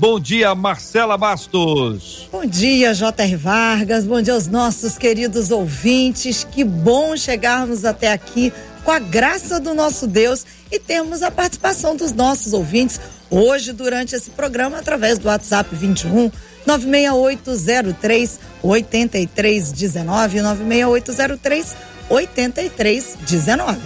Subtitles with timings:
[0.00, 2.26] Bom dia, Marcela Bastos.
[2.32, 3.36] Bom dia, J.R.
[3.36, 4.06] Vargas.
[4.06, 6.42] Bom dia aos nossos queridos ouvintes.
[6.42, 8.50] Que bom chegarmos até aqui
[8.82, 14.14] com a graça do nosso Deus e termos a participação dos nossos ouvintes hoje durante
[14.14, 16.32] esse programa através do WhatsApp 21
[16.66, 21.76] 96803 8319 96803
[22.08, 23.78] 8319.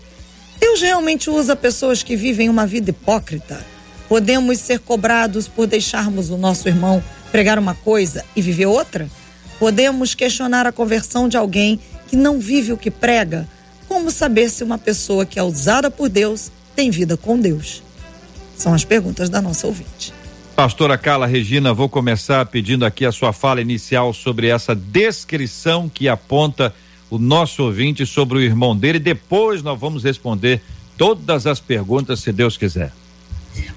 [0.58, 3.64] Deus realmente usa pessoas que vivem uma vida hipócrita.
[4.08, 7.02] Podemos ser cobrados por deixarmos o nosso irmão
[7.32, 9.08] pregar uma coisa e viver outra?
[9.58, 13.49] Podemos questionar a conversão de alguém que não vive o que prega?
[13.88, 17.82] Como saber se uma pessoa que é usada por Deus tem vida com Deus?
[18.56, 20.12] São as perguntas da nossa ouvinte.
[20.55, 26.08] Pastora Carla Regina, vou começar pedindo aqui a sua fala inicial sobre essa descrição que
[26.08, 26.75] aponta
[27.12, 28.99] o nosso ouvinte sobre o irmão dele.
[28.99, 30.62] Depois nós vamos responder
[30.97, 32.91] todas as perguntas, se Deus quiser.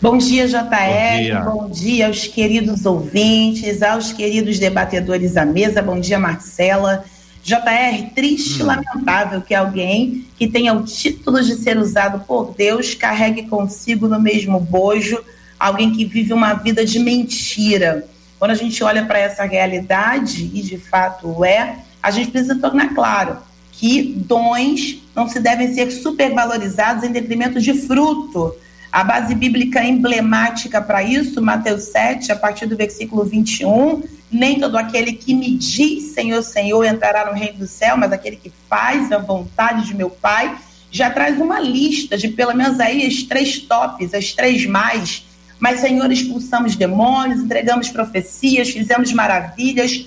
[0.02, 0.56] Bom dia, JR.
[0.56, 1.40] Bom dia.
[1.42, 5.82] Bom dia aos queridos ouvintes, aos queridos debatedores à mesa.
[5.82, 7.04] Bom dia, Marcela.
[7.44, 8.68] JR, triste e hum.
[8.68, 14.20] lamentável que alguém que tenha o título de ser usado por Deus carregue consigo no
[14.20, 15.22] mesmo bojo
[15.60, 18.08] alguém que vive uma vida de mentira.
[18.40, 22.94] Quando a gente olha para essa realidade, e de fato é, a gente precisa tornar
[22.94, 23.38] claro
[23.72, 28.54] que dons não se devem ser supervalorizados em detrimento de fruto.
[28.92, 34.78] A base bíblica emblemática para isso, Mateus 7, a partir do versículo 21, nem todo
[34.78, 39.12] aquele que me diz Senhor, Senhor entrará no reino do céu, mas aquele que faz
[39.12, 40.56] a vontade de meu Pai,
[40.92, 45.26] já traz uma lista de pelo menos aí as três tops, as três mais.
[45.58, 50.06] Mas, Senhor, expulsamos demônios, entregamos profecias, fizemos maravilhas,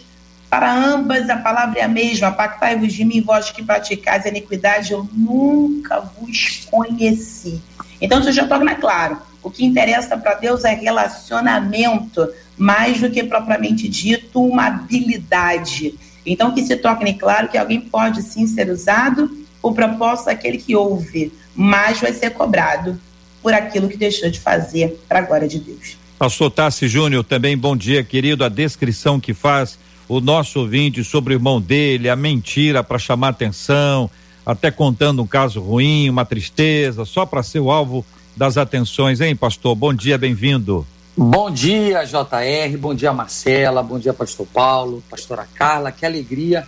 [0.51, 4.93] para ambas a palavra é a mesma: pactai-vos de mim, vós que praticais a iniquidade,
[4.93, 7.61] eu nunca vos conheci.
[8.01, 13.23] Então, isso já torna claro: o que interessa para Deus é relacionamento, mais do que
[13.23, 15.95] propriamente dito uma habilidade.
[16.25, 19.31] Então, que se torne claro que alguém pode sim ser usado,
[19.63, 23.01] o propósito daquele que ouve, mas vai ser cobrado
[23.43, 25.97] por aquilo que deixou de fazer para a glória de Deus.
[26.19, 28.45] Pastor Tassi Júnior, também bom dia, querido.
[28.45, 29.79] A descrição que faz
[30.09, 34.11] o nosso ouvinte sobre o irmão dele, a mentira para chamar atenção,
[34.45, 39.37] até contando um caso ruim, uma tristeza, só para ser o alvo das atenções, hein,
[39.37, 39.75] pastor?
[39.75, 40.87] Bom dia, bem-vindo.
[41.15, 46.67] Bom dia, JR, bom dia, Marcela, bom dia, pastor Paulo, pastora Carla, que alegria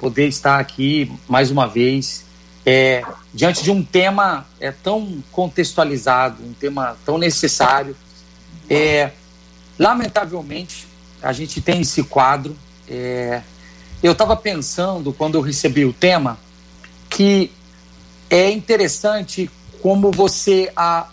[0.00, 2.24] poder estar aqui mais uma vez,
[2.66, 7.94] é, diante de um tema é, tão contextualizado, um tema tão necessário.
[8.68, 9.12] É,
[9.78, 10.88] lamentavelmente,
[11.22, 12.56] a gente tem esse quadro
[12.88, 13.42] é,
[14.02, 16.38] eu estava pensando, quando eu recebi o tema,
[17.08, 17.50] que
[18.28, 19.50] é interessante
[19.80, 21.06] como você, a,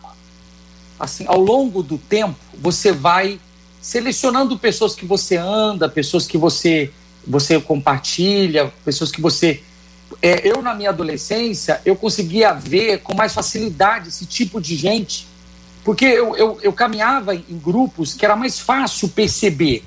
[0.99, 3.39] assim, ao longo do tempo, você vai
[3.81, 6.91] selecionando pessoas que você anda, pessoas que você,
[7.25, 9.61] você compartilha, pessoas que você.
[10.21, 15.27] É, eu, na minha adolescência, eu conseguia ver com mais facilidade esse tipo de gente,
[15.83, 19.83] porque eu, eu, eu caminhava em grupos que era mais fácil perceber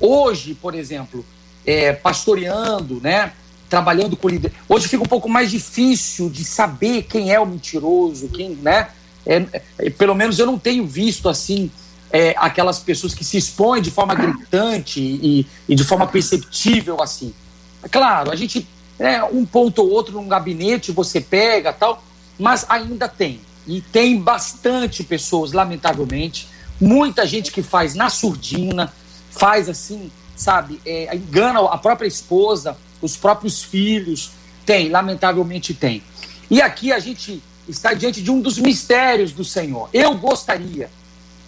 [0.00, 1.24] Hoje, por exemplo,
[1.66, 3.32] é, pastoreando, né?
[3.68, 4.52] Trabalhando com líder.
[4.68, 8.88] Hoje fica um pouco mais difícil de saber quem é o mentiroso, quem, né?
[9.26, 9.44] É,
[9.78, 11.70] é, pelo menos eu não tenho visto assim
[12.10, 17.34] é, aquelas pessoas que se expõem de forma gritante e, e de forma perceptível assim.
[17.82, 18.66] É claro, a gente
[18.98, 22.02] é, um ponto ou outro num gabinete você pega tal,
[22.38, 26.48] mas ainda tem e tem bastante pessoas, lamentavelmente,
[26.80, 28.92] muita gente que faz na surdina,
[29.38, 34.32] faz assim, sabe, é, engana a própria esposa, os próprios filhos.
[34.66, 36.02] Tem, lamentavelmente tem.
[36.50, 39.88] E aqui a gente está diante de um dos mistérios do Senhor.
[39.92, 40.90] Eu gostaria,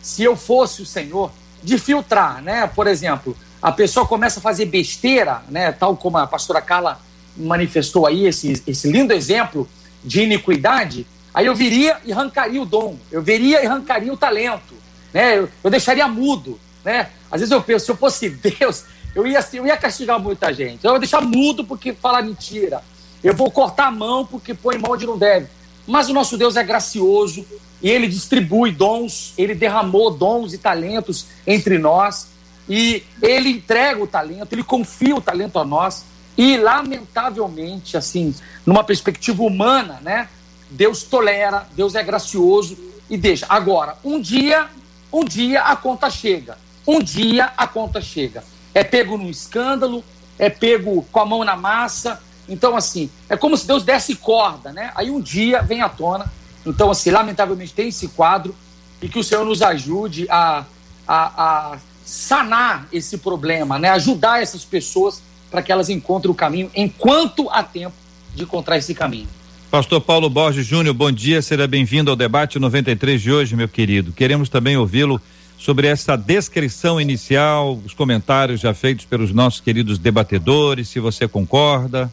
[0.01, 1.31] se eu fosse o Senhor,
[1.63, 2.67] de filtrar, né?
[2.67, 5.73] Por exemplo, a pessoa começa a fazer besteira, né?
[5.73, 6.99] Tal como a pastora Carla
[7.37, 9.69] manifestou aí esse, esse lindo exemplo
[10.03, 11.07] de iniquidade.
[11.35, 14.75] Aí eu viria e arrancaria o dom, eu viria e arrancaria o talento,
[15.13, 15.39] né?
[15.39, 17.11] Eu, eu deixaria mudo né?
[17.31, 18.85] Às vezes eu penso, se eu fosse Deus,
[19.15, 20.85] eu ia, eu ia castigar muita gente.
[20.85, 22.83] Eu ia deixar mudo porque fala mentira.
[23.23, 25.47] Eu vou cortar a mão porque põe mão onde não deve.
[25.87, 27.45] Mas o nosso Deus é gracioso
[27.83, 32.29] e ele distribui dons, ele derramou dons e talentos entre nós
[32.69, 36.05] e ele entrega o talento, ele confia o talento a nós
[36.39, 38.35] e lamentavelmente, assim,
[38.65, 40.29] numa perspectiva humana, né?
[40.71, 42.79] Deus tolera, Deus é gracioso
[43.09, 43.47] e deixa.
[43.49, 44.69] Agora, um dia,
[45.13, 46.57] um dia a conta chega
[46.91, 48.43] um dia a conta chega.
[48.75, 50.05] É pego num escândalo,
[50.39, 52.21] é pego com a mão na massa.
[52.49, 54.91] Então, assim, é como se Deus desse corda, né?
[54.95, 56.31] Aí um dia vem à tona.
[56.67, 58.55] Então, assim, lamentavelmente tem esse quadro
[59.01, 60.65] e que o Senhor nos ajude a,
[61.07, 63.91] a, a sanar esse problema, né?
[63.91, 67.95] Ajudar essas pessoas para que elas encontrem o caminho enquanto há tempo
[68.35, 69.29] de encontrar esse caminho.
[69.71, 74.13] Pastor Paulo Borges Júnior, bom dia, seja bem-vindo ao debate 93 de hoje, meu querido.
[74.13, 75.21] Queremos também ouvi-lo
[75.61, 82.11] sobre essa descrição inicial, os comentários já feitos pelos nossos queridos debatedores, se você concorda.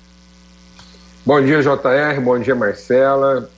[1.26, 3.50] Bom dia, JR, bom dia, Marcela,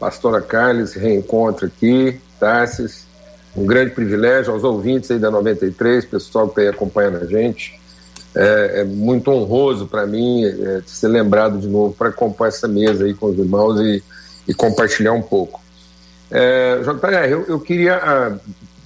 [0.00, 3.06] pastora Carlos, reencontro aqui, Tarsis,
[3.56, 7.78] um grande privilégio aos ouvintes aí da 93, pessoal que está aí acompanhando a gente.
[8.34, 13.04] É, é muito honroso para mim é, ser lembrado de novo para compor essa mesa
[13.04, 14.02] aí com os irmãos e,
[14.48, 15.60] e compartilhar um pouco.
[16.30, 18.38] É, JR, eu, eu queria ah,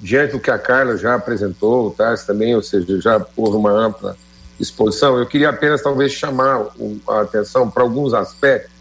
[0.02, 3.70] diante do que a Carla já apresentou, o Tarso também, ou seja, já houve uma
[3.70, 4.16] ampla
[4.58, 6.66] exposição, eu queria apenas talvez chamar
[7.08, 8.72] a atenção para alguns aspectos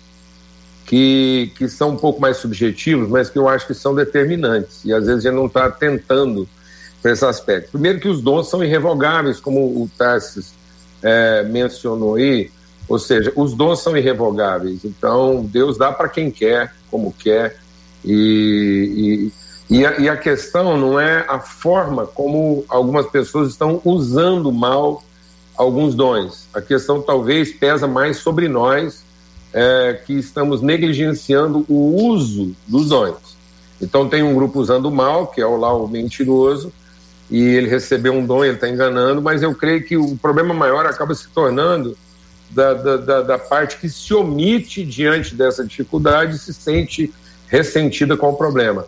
[0.85, 4.91] que, que são um pouco mais subjetivos, mas que eu acho que são determinantes, e
[4.91, 6.49] às vezes a gente não está atentando
[7.01, 7.71] para esse aspecto.
[7.71, 10.53] Primeiro que os dons são irrevogáveis, como o Tarsis
[11.03, 12.51] é, mencionou aí,
[12.87, 14.83] Ou seja, os dons são irrevogáveis.
[14.83, 17.57] Então, Deus dá para quem quer, como quer.
[18.03, 19.31] E,
[19.71, 25.01] e, a, e, a, questão não é a forma como algumas pessoas estão usando mal
[25.55, 26.47] alguns dons.
[26.53, 29.03] A questão talvez pesa mais sobre nós
[29.53, 33.37] é, que estamos negligenciando o uso dos dons.
[33.81, 36.71] Então tem um grupo usando mal, que é o lá o mentiroso,
[37.29, 40.85] e ele recebeu um dom, ele está enganando, mas eu creio que o problema maior
[40.85, 41.97] acaba se tornando
[42.49, 47.13] da, da, da, parte que se omite diante dessa dificuldade e se sente
[47.47, 48.85] ressentida com o problema.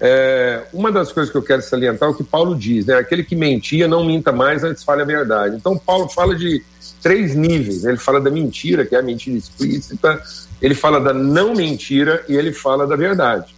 [0.00, 2.94] É, uma das coisas que eu quero salientar é o que Paulo diz, né?
[2.94, 5.56] Aquele que mentia não minta mais, antes fale a verdade.
[5.56, 6.62] Então Paulo fala de
[7.02, 7.84] três níveis.
[7.84, 10.22] Ele fala da mentira, que é a mentira explícita,
[10.60, 13.54] ele fala da não mentira e ele fala da verdade.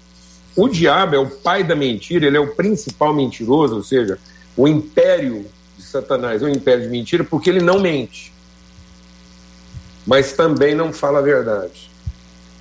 [0.57, 4.19] O diabo é o pai da mentira, ele é o principal mentiroso, ou seja,
[4.57, 5.47] o império
[5.79, 8.33] de Satanás é o império de mentira porque ele não mente,
[10.07, 11.92] mas também não fala a verdade.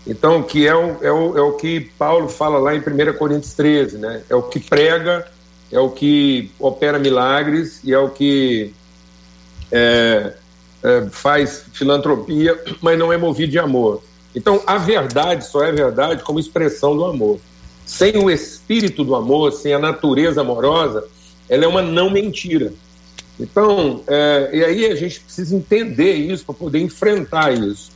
[0.06, 3.54] Então, que é o, é o, é o que Paulo fala lá em 1 Coríntios
[3.54, 4.24] 13, né?
[4.30, 5.28] É o que prega,
[5.72, 8.74] é o que opera milagres e é o que
[9.72, 10.34] é,
[10.84, 14.02] é, faz filantropia, mas não é movido de amor.
[14.36, 17.40] Então, a verdade só é verdade como expressão do amor.
[17.86, 21.06] Sem o espírito do amor, sem a natureza amorosa,
[21.48, 22.74] ela é uma não mentira.
[23.40, 27.92] Então, é, e aí a gente precisa entender isso para poder enfrentar isso.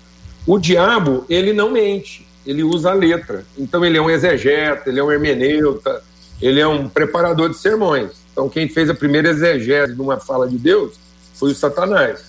[0.47, 3.43] O diabo, ele não mente, ele usa a letra.
[3.57, 6.03] Então, ele é um exegeta, ele é um hermeneuta,
[6.41, 8.11] ele é um preparador de sermões.
[8.31, 10.93] Então, quem fez a primeira exegese de uma fala de Deus
[11.33, 12.25] foi o Satanás.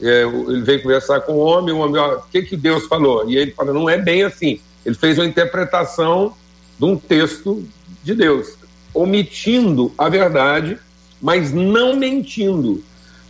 [0.00, 3.28] É, ele veio conversar com o homem, o homem, ó, o que, que Deus falou?
[3.28, 4.60] E ele fala, não é bem assim.
[4.84, 6.34] Ele fez uma interpretação
[6.78, 7.66] de um texto
[8.04, 8.54] de Deus,
[8.94, 10.78] omitindo a verdade,
[11.20, 12.84] mas não mentindo.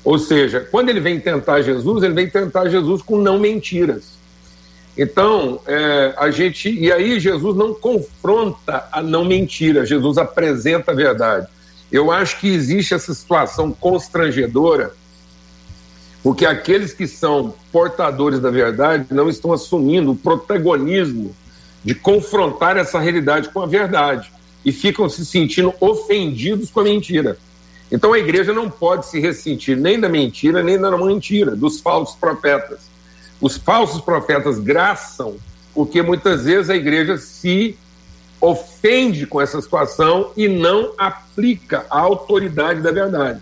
[0.05, 4.16] Ou seja, quando ele vem tentar Jesus, ele vem tentar Jesus com não mentiras.
[4.97, 6.71] Então, é, a gente.
[6.71, 11.47] E aí, Jesus não confronta a não mentira, Jesus apresenta a verdade.
[11.93, 14.93] Eu acho que existe essa situação constrangedora
[16.27, 21.33] porque aqueles que são portadores da verdade não estão assumindo o protagonismo
[21.85, 24.33] de confrontar essa realidade com a verdade
[24.65, 27.39] e ficam se sentindo ofendidos com a mentira.
[27.93, 32.17] Então a igreja não pode se ressentir nem da mentira, nem da mentira, dos falsos
[32.17, 32.86] profetas.
[33.41, 35.37] Os falsos profetas graçam
[35.75, 37.77] porque muitas vezes a igreja se
[38.41, 43.41] ofende com essa situação e não aplica a autoridade da verdade.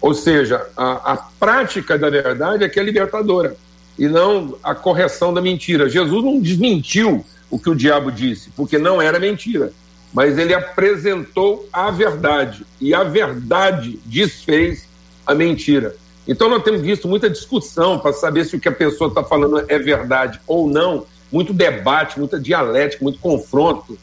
[0.00, 3.56] Ou seja, a, a prática da verdade é que é libertadora
[3.98, 5.88] e não a correção da mentira.
[5.88, 9.72] Jesus não desmentiu o que o diabo disse, porque não era mentira,
[10.12, 14.86] mas ele apresentou a verdade e a verdade desfez
[15.26, 15.94] a mentira.
[16.26, 19.64] Então nós temos visto muita discussão para saber se o que a pessoa está falando
[19.68, 23.98] é verdade ou não, muito debate, muita dialética, muito confronto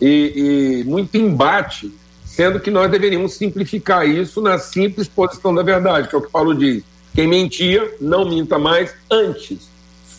[0.00, 1.92] e, e muito embate
[2.36, 6.30] sendo que nós deveríamos simplificar isso na simples posição da verdade, que é o que
[6.30, 6.84] Paulo diz.
[7.14, 9.70] Quem mentia, não minta mais, antes,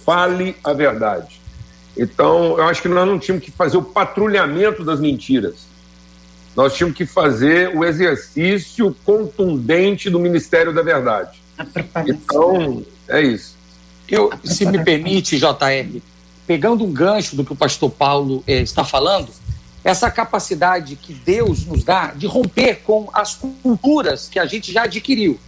[0.03, 1.39] fale a verdade.
[1.95, 5.66] Então, eu acho que nós não tínhamos que fazer o patrulhamento das mentiras.
[6.57, 11.39] Nós tínhamos que fazer o exercício contundente do Ministério da Verdade.
[12.07, 13.55] Então, é isso.
[14.09, 16.01] Eu, se me permite, JR,
[16.47, 19.29] pegando um gancho do que o pastor Paulo eh, está falando,
[19.83, 24.83] essa capacidade que Deus nos dá de romper com as culturas que a gente já
[24.85, 25.39] adquiriu.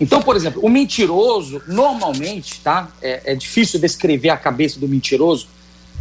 [0.00, 2.88] Então, por exemplo, o mentiroso, normalmente, tá?
[3.02, 5.48] É, é, difícil descrever a cabeça do mentiroso,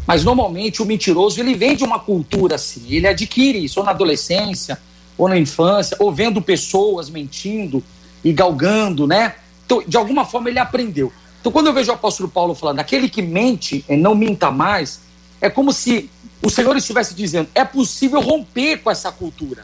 [0.10, 3.92] mas normalmente o mentiroso ele vem de uma cultura assim, ele adquire isso ou na
[3.92, 4.80] adolescência,
[5.16, 7.84] ou na infância, ou vendo pessoas mentindo
[8.24, 9.36] e galgando, né?
[9.64, 11.14] Então, de alguma forma ele aprendeu.
[11.40, 15.00] Então, quando eu vejo o apóstolo Paulo falando, aquele que mente, não minta mais,
[15.40, 16.10] é como se
[16.42, 19.64] o Senhor estivesse dizendo: é possível romper com essa cultura.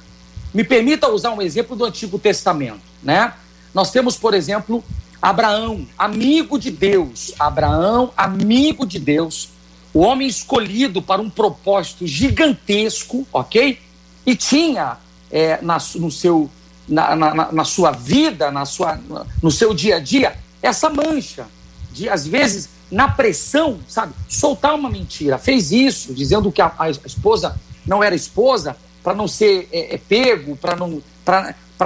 [0.53, 3.33] Me permita usar um exemplo do Antigo Testamento, né?
[3.73, 4.83] Nós temos, por exemplo,
[5.19, 7.33] Abraão, amigo de Deus.
[7.39, 9.54] Abraão, amigo de Deus,
[9.95, 13.79] o homem escolhido para um propósito gigantesco, ok?
[14.25, 14.97] E tinha
[15.31, 16.51] é, na, no seu,
[16.85, 18.99] na, na, na, sua vida, na sua,
[19.41, 21.47] no seu dia a dia, essa mancha
[21.93, 24.13] de, às vezes, na pressão, sabe?
[24.27, 25.37] Soltar uma mentira.
[25.37, 29.97] Fez isso, dizendo que a, a esposa não era esposa, para não ser é, é,
[29.97, 31.01] pego, para não,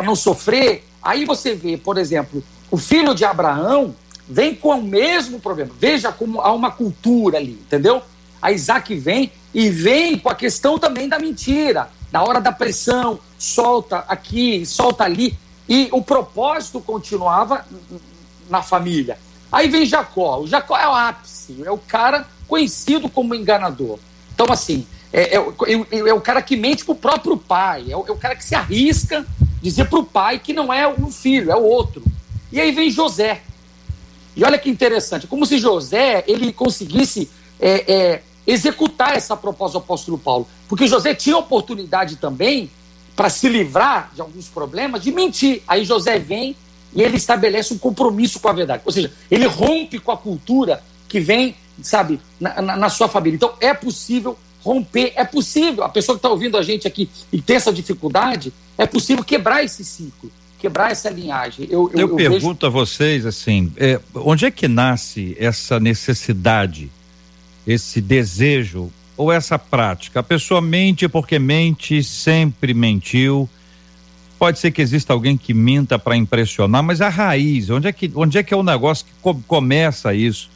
[0.03, 0.83] não sofrer.
[0.99, 3.93] Aí você vê, por exemplo, o filho de Abraão
[4.29, 5.71] vem com o mesmo problema.
[5.79, 8.01] Veja como há uma cultura ali, entendeu?
[8.41, 13.19] A Isaac vem e vem com a questão também da mentira, da hora da pressão,
[13.37, 15.37] solta aqui, solta ali.
[15.67, 17.65] E o propósito continuava
[18.49, 19.17] na família.
[19.51, 20.39] Aí vem Jacó.
[20.39, 23.99] O Jacó é o ápice, é o cara conhecido como enganador.
[24.33, 28.05] Então, assim, é, é, é, é o cara que mente pro próprio pai, é o,
[28.07, 29.25] é o cara que se arrisca
[29.61, 32.03] dizer pro pai que não é o filho, é o outro.
[32.51, 33.41] E aí vem José.
[34.39, 37.29] E olha que interessante, como se José ele conseguisse
[37.59, 40.47] é, é, executar essa proposta do apóstolo Paulo.
[40.65, 42.71] Porque José tinha oportunidade também,
[43.17, 45.61] para se livrar de alguns problemas, de mentir.
[45.67, 46.55] Aí José vem
[46.95, 48.81] e ele estabelece um compromisso com a verdade.
[48.85, 53.35] Ou seja, ele rompe com a cultura que vem, sabe, na, na, na sua família.
[53.35, 55.83] Então é possível romper, é possível.
[55.83, 59.65] A pessoa que está ouvindo a gente aqui e tem essa dificuldade, é possível quebrar
[59.65, 61.67] esse ciclo, quebrar essa linhagem.
[61.69, 62.67] Eu, eu, eu, eu pergunto vejo...
[62.67, 66.91] a vocês assim, é, onde é que nasce essa necessidade,
[67.65, 70.19] esse desejo ou essa prática?
[70.19, 73.49] A pessoa mente porque mente, sempre mentiu.
[74.37, 78.11] Pode ser que exista alguém que minta para impressionar, mas a raiz, onde é que,
[78.15, 80.49] onde é que é o negócio que co começa isso?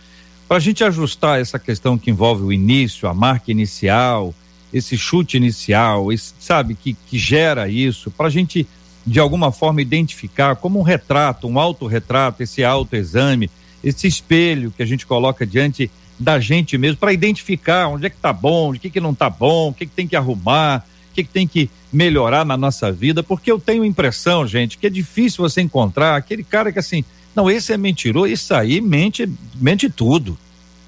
[0.48, 4.34] Para a gente ajustar essa questão que envolve o início, a marca inicial,
[4.74, 8.68] esse chute inicial, esse, sabe, que, que gera isso, para a gente,
[9.06, 13.50] de alguma forma, identificar como um retrato, um autorretrato, esse autoexame,
[13.84, 18.18] esse espelho que a gente coloca diante da gente mesmo, para identificar onde é que
[18.18, 21.14] tá bom, o que, que não tá bom, o que, que tem que arrumar, o
[21.14, 24.90] que, que tem que melhorar na nossa vida, porque eu tenho impressão, gente, que é
[24.90, 27.04] difícil você encontrar aquele cara que assim,
[27.36, 30.38] não, esse é mentiroso, isso aí mente, mente tudo.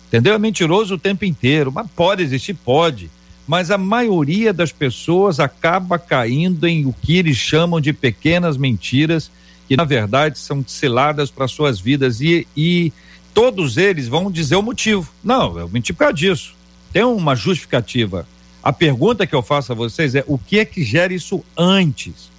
[0.07, 0.33] Entendeu?
[0.33, 1.71] É mentiroso o tempo inteiro.
[1.71, 2.53] Mas pode existir?
[2.53, 3.09] Pode.
[3.47, 9.29] Mas a maioria das pessoas acaba caindo em o que eles chamam de pequenas mentiras,
[9.67, 12.21] que na verdade são ciladas para suas vidas.
[12.21, 12.91] E, e
[13.33, 15.11] todos eles vão dizer o motivo.
[15.23, 16.55] Não, eu menti por causa disso.
[16.91, 18.27] Tem uma justificativa.
[18.63, 22.31] A pergunta que eu faço a vocês é: o que é que gera isso antes?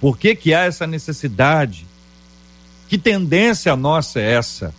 [0.00, 1.86] Por que, que há essa necessidade?
[2.88, 4.74] Que tendência nossa é essa?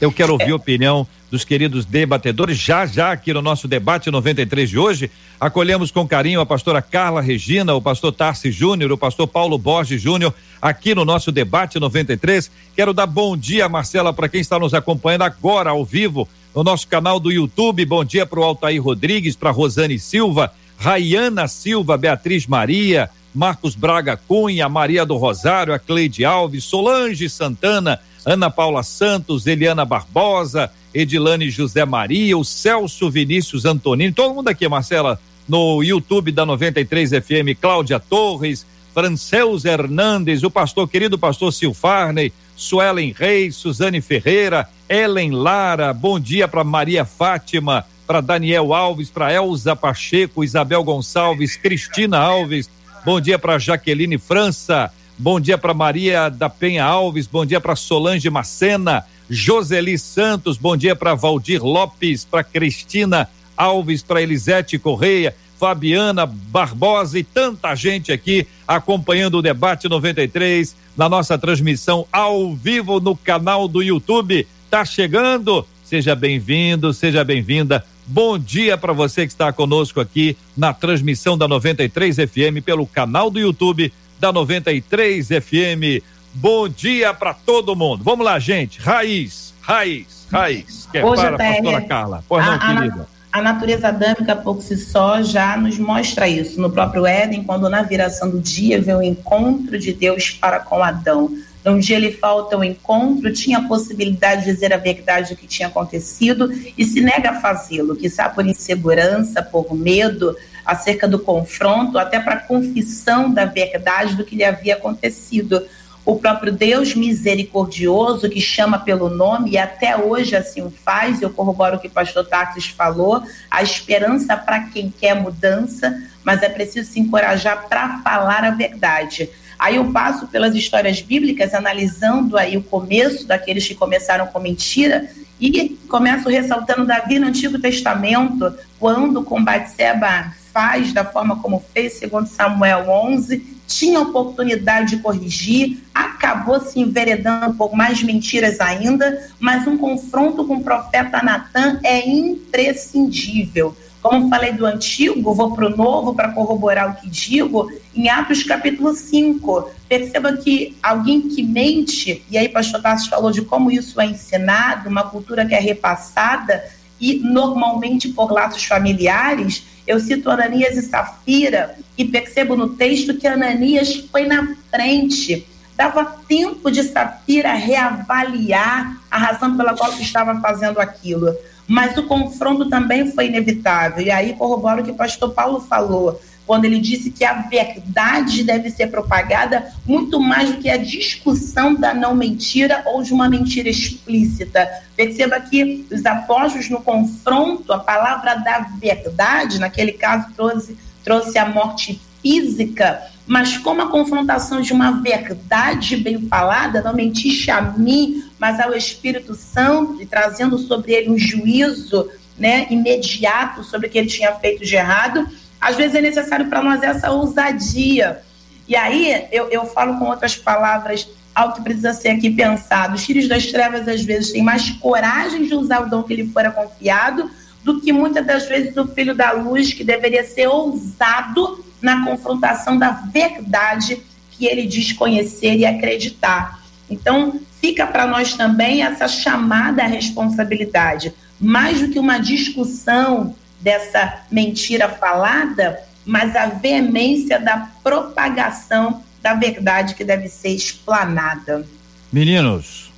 [0.00, 2.56] Eu quero ouvir a opinião dos queridos debatedores.
[2.56, 7.20] Já, já aqui no nosso debate 93 de hoje, acolhemos com carinho a pastora Carla
[7.20, 12.50] Regina, o pastor Tarci Júnior, o pastor Paulo Borges Júnior, aqui no nosso debate 93.
[12.74, 16.86] Quero dar bom dia, Marcela, para quem está nos acompanhando agora ao vivo no nosso
[16.88, 17.84] canal do YouTube.
[17.84, 24.16] Bom dia para o Altair Rodrigues, para Rosane Silva, Rayana Silva, Beatriz Maria, Marcos Braga
[24.16, 31.48] Cunha, Maria do Rosário, a Cleide Alves, Solange Santana, Ana Paula Santos, Eliana Barbosa, Edilane
[31.48, 37.54] José Maria, o Celso Vinícius Antonini, todo mundo aqui, Marcela, no YouTube da 93 FM,
[37.60, 45.92] Cláudia Torres, Franceus Hernandes, o pastor, querido pastor Silfarney, Suelen Reis, Suzane Ferreira, Ellen Lara,
[45.92, 52.68] bom dia para Maria Fátima, para Daniel Alves, para Elza Pacheco, Isabel Gonçalves, Cristina Alves,
[53.04, 57.74] bom dia para Jaqueline França, Bom dia para Maria da Penha Alves, bom dia para
[57.74, 63.26] Solange Macena, Joseli Santos, bom dia para Valdir Lopes, para Cristina
[63.56, 71.08] Alves, para Elisete Correia, Fabiana Barbosa e tanta gente aqui acompanhando o debate 93 na
[71.08, 74.46] nossa transmissão ao vivo no canal do YouTube.
[74.70, 75.66] Tá chegando?
[75.82, 77.82] Seja bem-vindo, seja bem-vinda.
[78.06, 83.30] Bom dia para você que está conosco aqui na transmissão da 93 FM pelo canal
[83.30, 86.02] do YouTube da 93 FM.
[86.32, 88.04] Bom dia para todo mundo.
[88.04, 88.80] Vamos lá, gente.
[88.80, 90.88] Raiz, raiz, raiz.
[90.90, 92.24] Que é Hoje, para a pastora Carla.
[92.28, 93.08] Pois a, não, querida.
[93.32, 96.60] A, a natureza adâmica por si só já nos mostra isso.
[96.60, 100.82] No próprio Éden, quando na viração do dia vê o encontro de Deus para com
[100.82, 101.30] Adão.
[101.64, 105.48] Um dia ele falta o encontro, tinha a possibilidade de dizer a verdade do que
[105.48, 106.48] tinha acontecido
[106.78, 112.18] e se nega a fazê-lo, que está por insegurança, por medo, acerca do confronto, até
[112.18, 115.64] para a confissão da verdade do que lhe havia acontecido.
[116.04, 121.30] O próprio Deus misericordioso, que chama pelo nome, e até hoje assim o faz, eu
[121.30, 126.48] corroboro o que o pastor Tarsis falou, a esperança para quem quer mudança, mas é
[126.48, 129.28] preciso se encorajar para falar a verdade.
[129.58, 135.08] Aí eu passo pelas histórias bíblicas, analisando aí o começo daqueles que começaram com mentira,
[135.40, 141.98] e começo ressaltando Davi no Antigo Testamento, quando com Batseba faz da forma como fez,
[141.98, 149.66] segundo Samuel 11, tinha oportunidade de corrigir, acabou se enveredando por mais mentiras ainda, mas
[149.66, 153.76] um confronto com o profeta Natan é imprescindível.
[154.00, 158.42] Como falei do antigo, vou para o novo para corroborar o que digo, em Atos
[158.42, 159.70] capítulo 5.
[159.86, 164.88] Perceba que alguém que mente, e aí pastor Tassos falou de como isso é ensinado,
[164.88, 166.64] uma cultura que é repassada,
[166.98, 173.26] e normalmente por laços familiares, eu cito Ananias e Safira e percebo no texto que
[173.26, 175.46] Ananias foi na frente
[175.76, 181.36] dava tempo de Safira reavaliar a razão pela qual estava fazendo aquilo.
[181.68, 184.04] Mas o confronto também foi inevitável.
[184.04, 188.44] E aí corroboro o que o pastor Paulo falou quando ele disse que a verdade
[188.44, 193.28] deve ser propagada muito mais do que a discussão da não mentira ou de uma
[193.28, 194.68] mentira explícita.
[194.94, 201.46] Perceba que os apóstolos, no confronto, a palavra da verdade, naquele caso, trouxe, trouxe a
[201.46, 208.24] morte física, mas como a confrontação de uma verdade bem falada, não mentiste a mim,
[208.38, 213.98] mas ao Espírito Santo, e trazendo sobre ele um juízo né, imediato sobre o que
[213.98, 215.26] ele tinha feito de errado
[215.66, 218.22] às vezes é necessário para nós essa ousadia.
[218.68, 222.94] E aí eu, eu falo com outras palavras algo que precisa ser aqui pensado.
[222.94, 226.28] Os filhos das trevas, às vezes, têm mais coragem de usar o dom que lhe
[226.28, 227.28] fora confiado
[227.64, 232.78] do que muitas das vezes o filho da luz, que deveria ser ousado na confrontação
[232.78, 234.00] da verdade
[234.30, 236.60] que ele diz conhecer e acreditar.
[236.88, 241.12] Então, fica para nós também essa chamada à responsabilidade.
[241.40, 243.34] Mais do que uma discussão
[243.66, 251.66] dessa mentira falada, mas a veemência da propagação da verdade que deve ser explanada.
[252.12, 252.92] Meninos.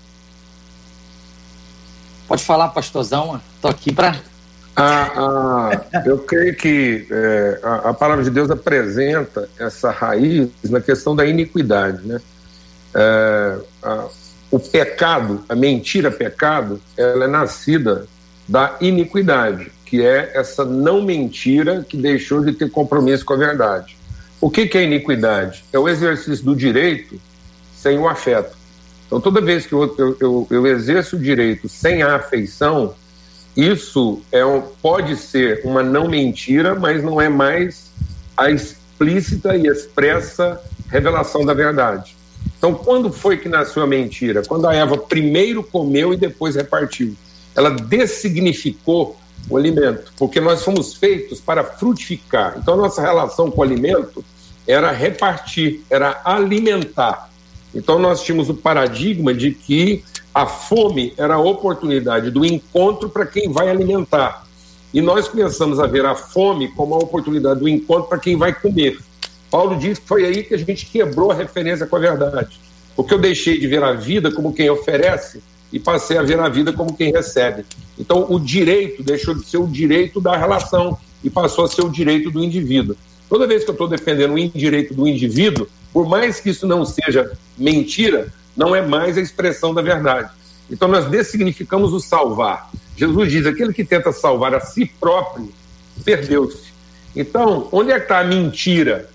[2.26, 3.40] Pode falar, pastorzão.
[3.54, 4.20] Estou aqui para.
[4.76, 10.82] Ah, ah, eu creio que é, a, a, palavra de Deus apresenta essa raiz na
[10.82, 12.06] questão da iniquidade.
[12.06, 12.20] Né?
[12.94, 14.06] É, a,
[14.50, 18.06] o pecado, a mentira pecado, ela é nascida
[18.46, 23.96] da iniquidade que é essa não mentira que deixou de ter compromisso com a verdade.
[24.38, 25.64] O que, que é iniquidade?
[25.72, 27.18] É o exercício do direito
[27.74, 28.54] sem o afeto.
[29.06, 32.94] Então, toda vez que eu, eu, eu, eu exerço o direito sem a afeição,
[33.56, 37.90] isso é um, pode ser uma não mentira, mas não é mais
[38.36, 42.14] a explícita e expressa revelação da verdade.
[42.58, 44.42] Então, quando foi que nasceu a mentira?
[44.46, 47.16] Quando a Eva primeiro comeu e depois repartiu.
[47.56, 49.16] Ela dessignificou
[49.48, 52.56] o alimento, porque nós fomos feitos para frutificar.
[52.58, 54.24] Então, nossa relação com o alimento
[54.66, 57.30] era repartir, era alimentar.
[57.74, 63.26] Então, nós tínhamos o paradigma de que a fome era a oportunidade do encontro para
[63.26, 64.46] quem vai alimentar.
[64.92, 68.54] E nós começamos a ver a fome como a oportunidade do encontro para quem vai
[68.54, 68.98] comer.
[69.50, 72.58] Paulo diz que foi aí que a gente quebrou a referência com a verdade.
[72.94, 76.48] Porque eu deixei de ver a vida como quem oferece e passei a ver a
[76.48, 77.64] vida como quem recebe.
[77.98, 81.90] Então, o direito deixou de ser o direito da relação e passou a ser o
[81.90, 82.96] direito do indivíduo.
[83.28, 86.84] Toda vez que eu estou defendendo o indireito do indivíduo, por mais que isso não
[86.84, 90.30] seja mentira, não é mais a expressão da verdade.
[90.70, 92.70] Então, nós dessignificamos o salvar.
[92.96, 95.52] Jesus diz: aquele que tenta salvar a si próprio,
[96.04, 96.68] perdeu-se.
[97.14, 99.08] Então, onde é que está a mentira?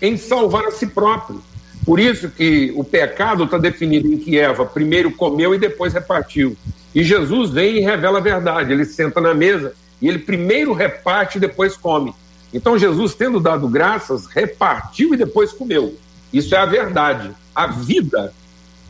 [0.00, 1.42] Em salvar a si próprio.
[1.84, 6.56] Por isso que o pecado está definido em que Eva primeiro comeu e depois repartiu.
[6.94, 8.72] E Jesus vem e revela a verdade.
[8.72, 12.14] Ele senta na mesa e ele primeiro reparte e depois come.
[12.52, 15.96] Então Jesus, tendo dado graças, repartiu e depois comeu.
[16.32, 17.30] Isso é a verdade.
[17.54, 18.32] A vida,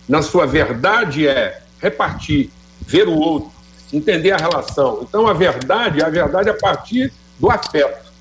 [0.09, 3.51] na sua verdade, é repartir, ver o outro,
[3.93, 5.01] entender a relação.
[5.03, 8.13] Então a verdade é a verdade a partir do afeto.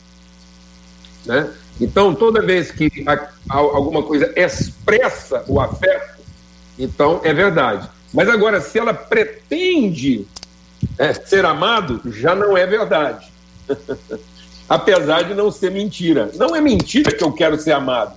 [1.26, 1.50] Né?
[1.80, 3.06] Então, toda vez que
[3.50, 6.22] alguma coisa expressa o afeto,
[6.78, 7.90] então é verdade.
[8.14, 10.28] Mas agora, se ela pretende
[10.98, 13.32] é, ser amado, já não é verdade.
[14.70, 16.30] Apesar de não ser mentira.
[16.36, 18.14] Não é mentira que eu quero ser amado.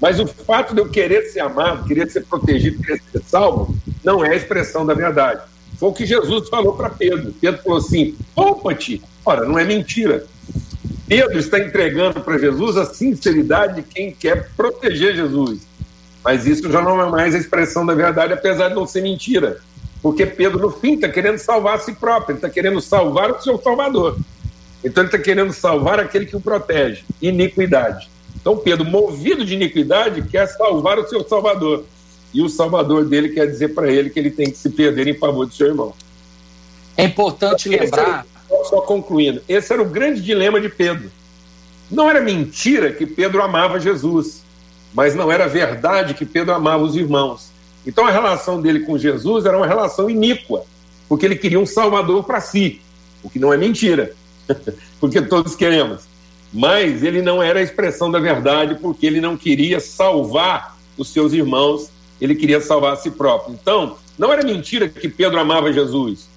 [0.00, 4.24] Mas o fato de eu querer ser amado, querer ser protegido, querer ser salvo, não
[4.24, 5.42] é a expressão da verdade.
[5.78, 7.32] Foi o que Jesus falou para Pedro.
[7.40, 9.02] Pedro falou assim: poupa-te.
[9.24, 10.26] Ora, não é mentira.
[11.12, 15.60] Pedro está entregando para Jesus a sinceridade de quem quer proteger Jesus.
[16.24, 19.58] Mas isso já não é mais a expressão da verdade, apesar de não ser mentira.
[20.00, 23.42] Porque Pedro, no fim, está querendo salvar a si próprio, ele está querendo salvar o
[23.42, 24.16] seu Salvador.
[24.82, 27.04] Então, ele está querendo salvar aquele que o protege.
[27.20, 28.08] Iniquidade.
[28.34, 31.84] Então, Pedro, movido de iniquidade, quer salvar o seu Salvador.
[32.32, 35.18] E o Salvador dele quer dizer para ele que ele tem que se perder em
[35.18, 35.92] favor do seu irmão.
[36.96, 38.24] É importante lembrar
[38.64, 41.10] só concluindo, esse era o grande dilema de Pedro.
[41.90, 44.42] Não era mentira que Pedro amava Jesus,
[44.94, 47.50] mas não era verdade que Pedro amava os irmãos.
[47.86, 50.64] Então a relação dele com Jesus era uma relação iníqua,
[51.08, 52.80] porque ele queria um salvador para si,
[53.22, 54.14] o que não é mentira,
[55.00, 56.02] porque todos queremos.
[56.52, 61.32] Mas ele não era a expressão da verdade, porque ele não queria salvar os seus
[61.32, 63.54] irmãos, ele queria salvar a si próprio.
[63.54, 66.28] Então, não era mentira que Pedro amava Jesus,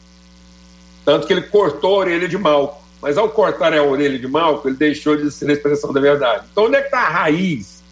[1.05, 2.83] tanto que ele cortou a orelha de Malco.
[3.01, 6.45] Mas ao cortar a orelha de Malco, ele deixou de ser a expressão da verdade.
[6.51, 7.83] Então, onde é que está a raiz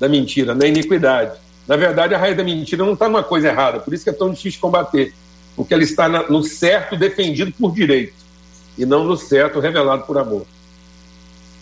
[0.00, 0.54] da mentira?
[0.54, 1.38] Na iniquidade.
[1.68, 4.14] Na verdade, a raiz da mentira não está numa coisa errada, por isso que é
[4.14, 5.14] tão difícil combater.
[5.54, 8.14] Porque ela está no certo defendido por direito
[8.78, 10.46] e não no certo revelado por amor.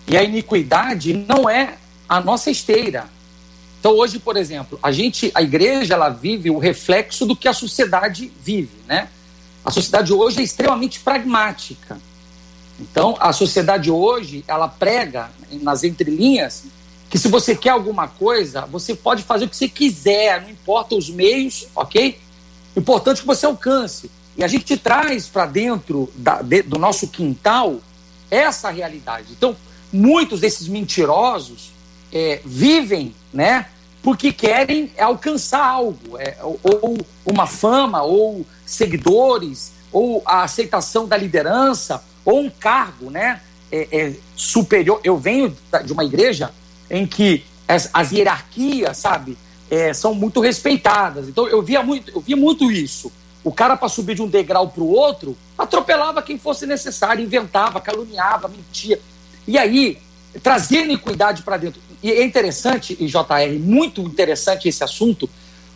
[0.06, 1.74] E a iniquidade não é
[2.08, 3.08] a nossa esteira.
[3.80, 7.52] Então hoje, por exemplo, a gente, a igreja, ela vive o reflexo do que a
[7.52, 9.08] sociedade vive, né?
[9.64, 11.98] A sociedade hoje é extremamente pragmática.
[12.78, 16.64] Então, a sociedade hoje, ela prega nas entrelinhas
[17.10, 20.94] que se você quer alguma coisa, você pode fazer o que você quiser, não importa
[20.94, 22.18] os meios, ok?
[22.76, 24.10] Importante é que você alcance.
[24.36, 27.80] E a gente traz para dentro da, de, do nosso quintal
[28.30, 29.26] essa realidade.
[29.32, 29.56] Então,
[29.92, 31.72] muitos desses mentirosos
[32.12, 33.66] é, vivem, né?
[34.02, 42.02] Porque querem alcançar algo, é, ou, uma fama, ou seguidores, ou a aceitação da liderança,
[42.24, 43.40] ou um cargo, né?
[43.70, 45.00] É, é superior.
[45.04, 46.50] Eu venho de uma igreja
[46.90, 49.36] em que as, as hierarquias, sabe,
[49.70, 51.28] é, são muito respeitadas.
[51.28, 53.12] Então eu via muito, eu via muito isso.
[53.42, 57.80] O cara, para subir de um degrau para o outro, atropelava quem fosse necessário, inventava,
[57.80, 59.00] caluniava, mentia.
[59.46, 59.98] E aí,
[60.42, 61.80] trazia iniquidade para dentro.
[62.02, 65.28] E é interessante, e JR, muito interessante esse assunto,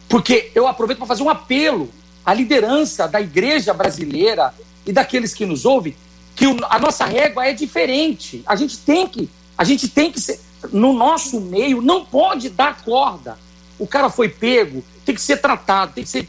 [0.09, 1.91] porque eu aproveito para fazer um apelo
[2.25, 4.55] à liderança da igreja brasileira
[4.87, 5.95] e daqueles que nos ouvem,
[6.35, 8.43] que a nossa régua é diferente.
[8.47, 10.41] A gente tem que, a gente tem que ser,
[10.73, 13.39] no nosso meio, não pode dar corda.
[13.79, 16.29] O cara foi pego, tem que ser tratado, tem que ser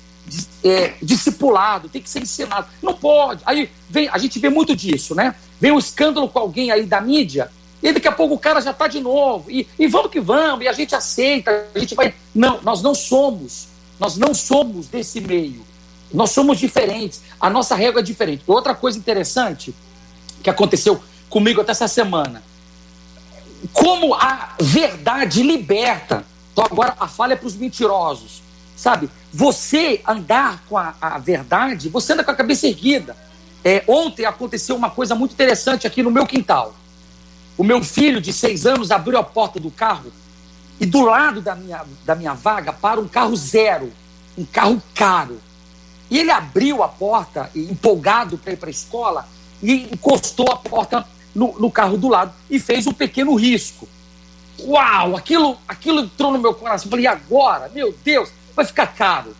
[0.63, 2.67] é, discipulado, tem que ser ensinado.
[2.81, 3.41] Não pode.
[3.45, 5.36] Aí vem, a gente vê muito disso, né?
[5.60, 7.49] Vem um escândalo com alguém aí da mídia,
[7.86, 9.52] e daqui a pouco o cara já está de novo.
[9.52, 12.15] E, e vamos que vamos, e a gente aceita, a gente vai.
[12.34, 13.67] Não, nós não somos.
[14.00, 15.63] Nós não somos desse meio.
[16.12, 17.21] Nós somos diferentes.
[17.39, 18.43] A nossa régua é diferente.
[18.48, 19.76] Outra coisa interessante
[20.41, 22.41] que aconteceu comigo até essa semana.
[23.71, 26.26] Como a verdade liberta.
[26.54, 28.41] Então agora a falha é para os mentirosos.
[28.76, 29.12] Sabe?
[29.32, 33.15] Você andar com a, a, verdade, você anda com a cabeça erguida.
[33.63, 36.74] É, ontem aconteceu uma coisa muito interessante aqui no meu quintal.
[37.57, 40.11] O meu filho de seis anos abriu a porta do carro
[40.79, 43.91] e do lado da minha, da minha vaga para um carro zero,
[44.37, 45.39] um carro caro.
[46.09, 49.27] E ele abriu a porta, empolgado para ir para a escola,
[49.63, 53.87] e encostou a porta no, no, carro do lado e fez um pequeno risco.
[54.59, 56.87] Uau, aquilo, aquilo entrou no meu coração.
[56.87, 57.69] Eu falei, e agora?
[57.73, 59.35] Meu Deus, vai ficar caro.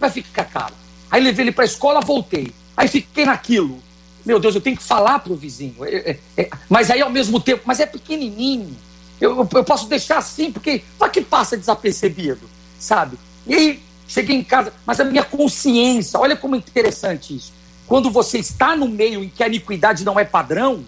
[0.00, 0.74] Vai ficar caro.
[1.10, 2.52] Aí levei ele para a escola, voltei.
[2.76, 3.82] Aí fiquei naquilo.
[4.28, 5.82] Meu Deus, eu tenho que falar para o vizinho.
[5.82, 8.76] É, é, é, mas aí ao mesmo tempo, mas é pequenininho.
[9.18, 12.42] Eu, eu, posso deixar assim, porque vai que passa desapercebido,
[12.78, 13.18] sabe?
[13.46, 17.54] E aí cheguei em casa, mas a minha consciência, olha como é interessante isso.
[17.86, 20.84] Quando você está no meio em que a iniquidade não é padrão,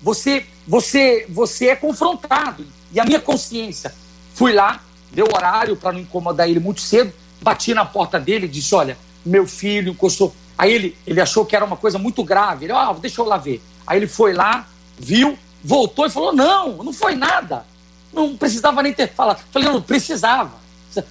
[0.00, 2.64] você, você, você é confrontado.
[2.92, 3.92] E a minha consciência,
[4.34, 4.80] fui lá,
[5.10, 8.96] deu horário para não incomodar ele muito cedo, bati na porta dele e disse: Olha,
[9.26, 10.32] meu filho encostou.
[10.56, 12.66] Aí ele, ele achou que era uma coisa muito grave.
[12.66, 13.62] Ele, ó, oh, deixa eu lá ver.
[13.86, 14.66] Aí ele foi lá,
[14.98, 17.66] viu, voltou e falou: Não, não foi nada.
[18.12, 19.42] Não precisava nem ter falado.
[19.50, 20.52] Falei: Não, precisava.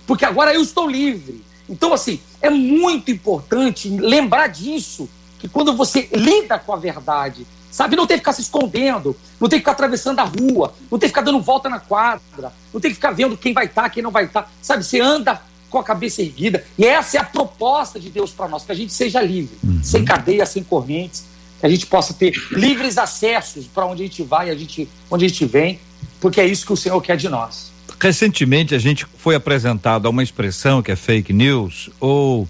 [0.08, 1.44] Porque agora eu estou livre.
[1.68, 7.96] Então, assim, é muito importante lembrar disso, que quando você lida com a verdade, sabe,
[7.96, 11.08] não tem que ficar se escondendo, não tem que ficar atravessando a rua, não tem
[11.10, 14.04] que ficar dando volta na quadra, não tem que ficar vendo quem vai estar, quem
[14.04, 15.42] não vai estar, sabe, você anda
[15.74, 16.64] com a cabeça erguida.
[16.78, 19.84] E essa é a proposta de Deus para nós, que a gente seja livre, uhum.
[19.84, 21.26] sem cadeias, sem correntes,
[21.60, 25.26] que a gente possa ter livres acessos para onde a gente vai, a gente, onde
[25.26, 25.80] a gente vem,
[26.22, 27.74] porque é isso que o Senhor quer de nós.
[28.00, 32.48] Recentemente a gente foi apresentado a uma expressão que é fake news ou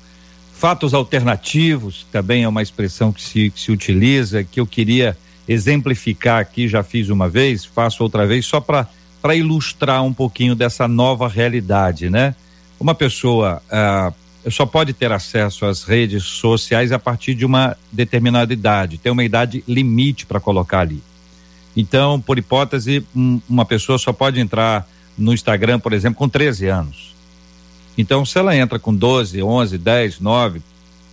[0.51, 6.41] fatos alternativos, também é uma expressão que se, que se utiliza, que eu queria exemplificar
[6.41, 11.29] aqui, já fiz uma vez, faço outra vez, só para ilustrar um pouquinho dessa nova
[11.29, 12.36] realidade, né?
[12.84, 18.52] Uma pessoa uh, só pode ter acesso às redes sociais a partir de uma determinada
[18.52, 21.02] idade, tem uma idade limite para colocar ali.
[21.78, 24.86] Então, por hipótese, um, uma pessoa só pode entrar
[25.17, 27.15] no Instagram, por exemplo, com 13 anos.
[27.98, 30.62] Então, se ela entra com 12, 11, 10, 9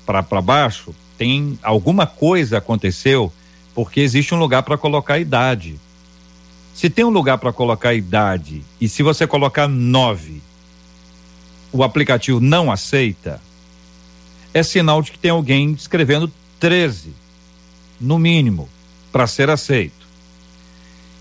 [0.04, 3.32] para baixo, tem alguma coisa aconteceu
[3.76, 5.78] porque existe um lugar para colocar a idade.
[6.74, 10.49] Se tem um lugar para colocar a idade e se você colocar 9
[11.72, 13.40] o aplicativo não aceita,
[14.52, 17.12] é sinal de que tem alguém escrevendo 13,
[18.00, 18.68] no mínimo,
[19.12, 20.06] para ser aceito.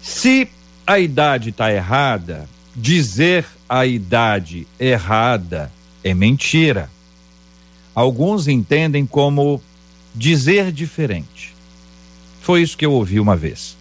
[0.02, 0.50] Se
[0.86, 5.72] a idade está errada, dizer a idade errada
[6.04, 6.90] é mentira.
[7.94, 9.62] Alguns entendem como
[10.16, 11.54] dizer diferente.
[12.42, 13.78] Foi isso que eu ouvi uma vez.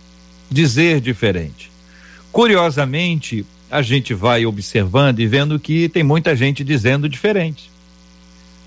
[0.50, 1.70] Dizer diferente.
[2.30, 7.70] Curiosamente, a gente vai observando e vendo que tem muita gente dizendo diferente.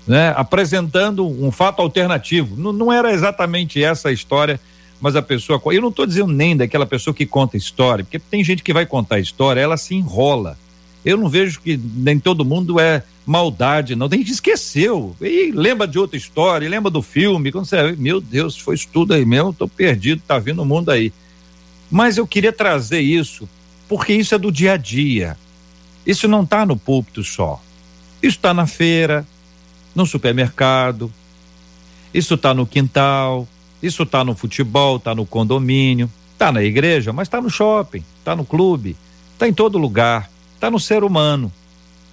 [0.06, 0.32] Né?
[0.36, 2.56] Apresentando um fato alternativo.
[2.56, 4.60] Não, não era exatamente essa a história,
[5.00, 5.60] mas a pessoa.
[5.66, 8.86] Eu não estou dizendo nem daquela pessoa que conta história, porque tem gente que vai
[8.86, 10.56] contar história, ela se enrola.
[11.04, 14.08] Eu não vejo que nem todo mundo é maldade, não.
[14.08, 15.16] Tem gente que esqueceu.
[15.20, 17.50] E lembra de outra história, lembra do filme.
[17.50, 17.92] Quando você.
[17.92, 21.12] Meu Deus, foi isso tudo aí mesmo, estou perdido, tá vindo o mundo aí.
[21.90, 23.48] Mas eu queria trazer isso
[23.92, 25.36] porque isso é do dia a dia.
[26.06, 27.62] Isso não está no púlpito só.
[28.22, 29.26] Isso está na feira,
[29.94, 31.12] no supermercado,
[32.14, 33.46] isso está no quintal,
[33.82, 38.34] isso está no futebol, está no condomínio, está na igreja, mas está no shopping, está
[38.34, 38.96] no clube,
[39.34, 41.52] está em todo lugar, está no ser humano.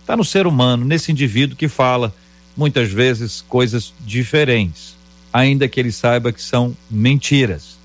[0.01, 2.13] Está no ser humano, nesse indivíduo que fala
[2.57, 4.97] muitas vezes coisas diferentes,
[5.31, 7.79] ainda que ele saiba que são mentiras,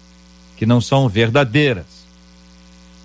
[0.57, 1.94] que não são verdadeiras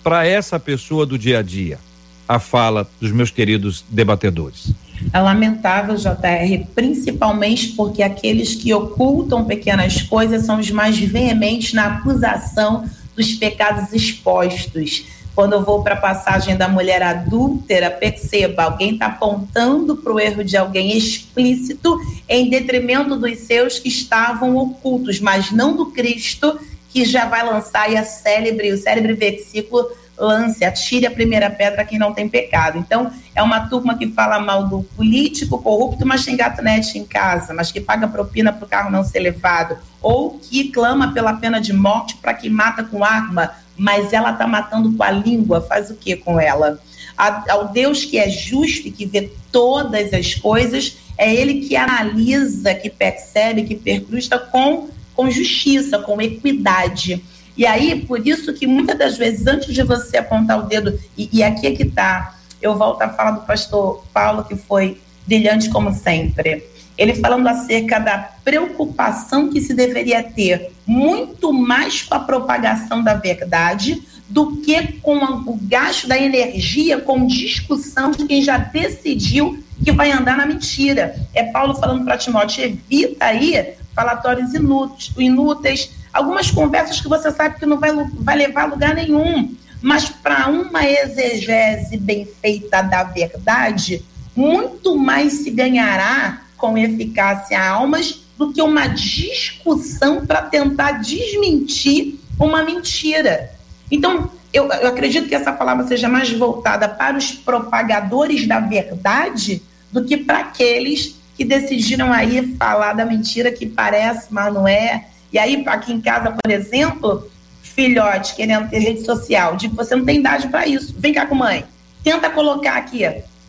[0.04, 1.80] para essa pessoa do dia a dia?
[2.28, 4.74] A fala dos meus queridos debatedores.
[5.14, 11.86] É lamentável, JR, principalmente porque aqueles que ocultam pequenas coisas são os mais veementes na
[11.86, 12.86] acusação
[13.16, 15.06] dos pecados expostos.
[15.34, 20.20] Quando eu vou para a passagem da mulher adúltera, perceba, alguém está apontando para o
[20.20, 26.60] erro de alguém explícito em detrimento dos seus que estavam ocultos, mas não do Cristo
[26.90, 31.86] que já vai lançar e a célebre, o célebre versículo lance, atire a primeira pedra
[31.86, 32.78] quem não tem pecado.
[32.78, 37.54] Então, é uma turma que fala mal do político corrupto, mas tem gatunete em casa,
[37.54, 41.60] mas que paga propina para o carro não ser levado, ou que clama pela pena
[41.62, 45.90] de morte para quem mata com arma, mas ela está matando com a língua, faz
[45.90, 46.80] o que com ela?
[47.18, 51.76] A, ao Deus que é justo e que vê todas as coisas, é ele que
[51.76, 54.90] analisa, que percebe, que percrusta com
[55.20, 57.22] com justiça, com equidade.
[57.58, 61.30] E aí, por isso que muitas das vezes, antes de você apontar o dedo, e,
[61.34, 65.70] e aqui é que está, eu volto a falar do pastor Paulo, que foi brilhante
[65.70, 66.64] como sempre.
[66.98, 73.16] Ele falando acerca da preocupação que se deveria ter muito mais com a propagação da
[73.16, 79.92] verdade do que com o gasto da energia com discussão de quem já decidiu que
[79.92, 81.16] vai andar na mentira.
[81.34, 87.60] É Paulo falando para Timóteo: evita aí falatórios inúteis, inúteis, algumas conversas que você sabe
[87.60, 89.56] que não vai, vai levar a lugar nenhum.
[89.82, 94.04] Mas para uma exegese bem feita da verdade,
[94.36, 102.64] muito mais se ganhará com eficácia almas do que uma discussão para tentar desmentir uma
[102.64, 103.52] mentira.
[103.92, 109.62] Então, eu, eu, acredito que essa palavra seja mais voltada para os propagadores da verdade
[109.92, 115.06] do que para aqueles que decidiram aí falar da mentira que parece, mas não é.
[115.32, 120.04] E aí, aqui em casa, por exemplo, filhote querendo ter rede social, digo, você não
[120.04, 120.94] tem idade para isso.
[120.98, 121.64] Vem cá com mãe.
[122.04, 123.04] Tenta colocar aqui.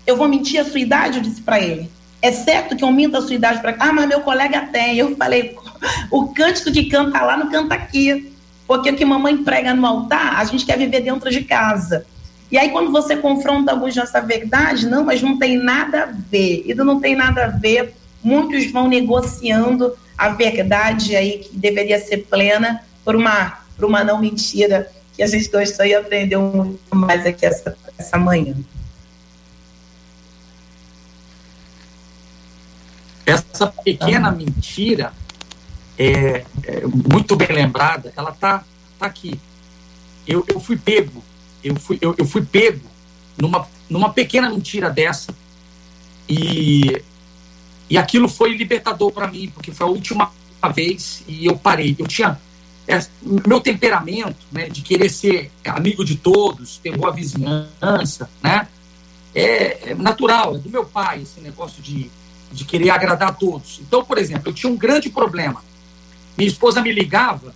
[0.07, 1.91] Eu vou mentir a sua idade, eu disse para ele.
[2.23, 4.97] É certo que eu minto a sua idade para Ah, mas meu colega tem.
[4.97, 5.57] Eu falei,
[6.13, 8.33] o cântico de canta lá não canta aqui.
[8.69, 12.07] Porque o que mamãe prega no altar, a gente quer viver dentro de casa.
[12.51, 16.65] E aí, quando você confronta alguns dessa verdade, não, mas não tem nada a ver.
[16.67, 22.27] E não tem nada a ver, muitos vão negociando a verdade aí que deveria ser
[22.29, 27.25] plena por uma, por uma não mentira que a gente gostou e aprendeu muito mais
[27.25, 28.57] aqui essa, essa manhã.
[33.25, 35.13] Essa pequena mentira,
[35.97, 38.65] é, é, muito bem lembrada, ela tá,
[38.99, 39.39] tá aqui.
[40.27, 41.23] Eu, eu fui pego
[41.63, 42.89] eu fui, eu, eu fui pego
[43.37, 45.35] numa, numa pequena mentira dessa
[46.29, 47.03] e,
[47.89, 50.31] e aquilo foi libertador para mim, porque foi a última
[50.75, 51.97] vez e eu parei.
[51.99, 52.39] Eu tinha
[52.87, 53.05] é,
[53.47, 58.67] meu temperamento, né, de querer ser amigo de todos, ter boa vizinhança, né,
[59.35, 62.11] é, é natural, é do meu pai esse negócio de,
[62.53, 63.81] de querer agradar a todos.
[63.81, 65.63] Então, por exemplo, eu tinha um grande problema.
[66.37, 67.55] Minha esposa me ligava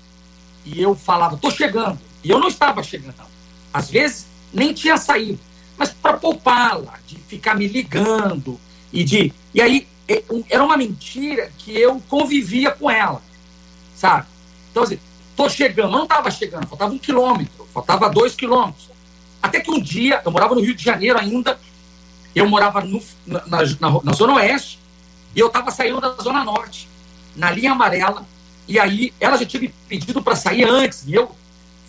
[0.64, 1.98] e eu falava, tô chegando.
[2.22, 3.33] E eu não estava chegando.
[3.74, 5.40] Às vezes nem tinha saído,
[5.76, 8.60] mas para poupá-la, de ficar me ligando
[8.92, 9.32] e de.
[9.52, 13.20] E aí é, era uma mentira que eu convivia com ela,
[13.96, 14.28] sabe?
[14.70, 15.00] Então, assim,
[15.35, 18.90] tô chegando, não estava chegando, faltava um quilômetro, faltava dois quilômetros.
[19.42, 21.58] Até que um dia, eu morava no Rio de Janeiro ainda,
[22.33, 23.58] eu morava no, na, na,
[24.04, 24.79] na Zona Oeste,
[25.35, 26.88] e eu estava saindo da Zona Norte,
[27.35, 28.25] na linha amarela,
[28.68, 31.35] e aí ela já tinha me pedido para sair antes, e eu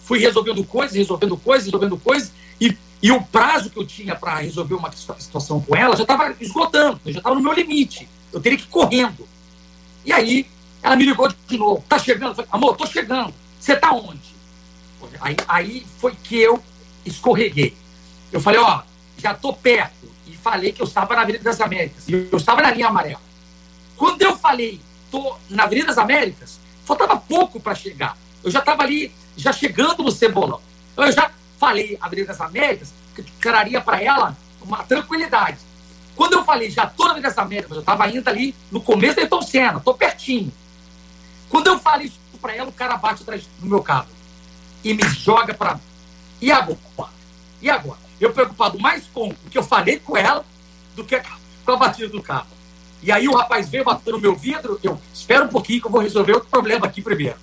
[0.05, 2.31] fui resolvendo coisas, resolvendo coisas, resolvendo coisas,
[2.61, 6.33] e, e o prazo que eu tinha para resolver uma situação com ela já estava
[6.39, 8.07] esgotando, já estava no meu limite.
[8.31, 9.27] Eu teria que ir correndo.
[10.05, 10.47] E aí,
[10.83, 12.29] ela me ligou de novo: tá chegando?
[12.29, 13.33] Eu falei, amor, tô chegando.
[13.59, 14.35] Você tá onde?
[15.19, 16.63] Aí, aí foi que eu
[17.03, 17.75] escorreguei.
[18.31, 18.83] Eu falei: ó,
[19.17, 22.07] já tô perto e falei que eu estava na Avenida das Américas.
[22.07, 23.21] E eu estava na linha amarela.
[23.97, 24.79] Quando eu falei,
[25.09, 28.17] tô na Avenida das Américas, faltava pouco para chegar.
[28.43, 30.61] Eu já estava ali, já chegando no Cebolão.
[30.95, 35.57] Eu já falei Avenida das Américas, que traria para ela uma tranquilidade.
[36.15, 39.15] Quando eu falei, já estou na Avenida das Américas, eu estava ainda ali no começo
[39.15, 40.51] da Ayrton Senna, estou pertinho.
[41.49, 44.07] Quando eu falei isso para ela, o cara bate atrás do meu carro
[44.83, 45.79] e me joga para.
[46.41, 46.77] E agora?
[47.61, 47.99] E agora?
[48.19, 50.45] Eu preocupado mais com o que eu falei com ela
[50.95, 51.21] do que
[51.65, 52.47] com a batida do carro.
[53.01, 55.91] E aí o rapaz veio batendo no meu vidro, eu espero um pouquinho que eu
[55.91, 57.38] vou resolver outro problema aqui primeiro.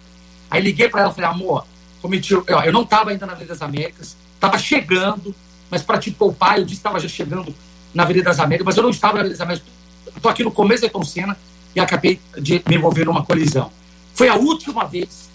[0.51, 1.67] Aí liguei para ela e falei, amor,
[2.03, 5.35] cometi, eu, eu não estava ainda na Avenida das Américas, estava chegando,
[5.71, 7.55] mas para te poupar, eu disse que estava já chegando
[7.95, 9.73] na Avenida das Américas, mas eu não estava na Avenida das Américas.
[10.15, 11.39] Estou aqui no começo da Senna
[11.75, 13.71] e acabei de me envolver numa colisão.
[14.15, 15.31] Foi a última vez.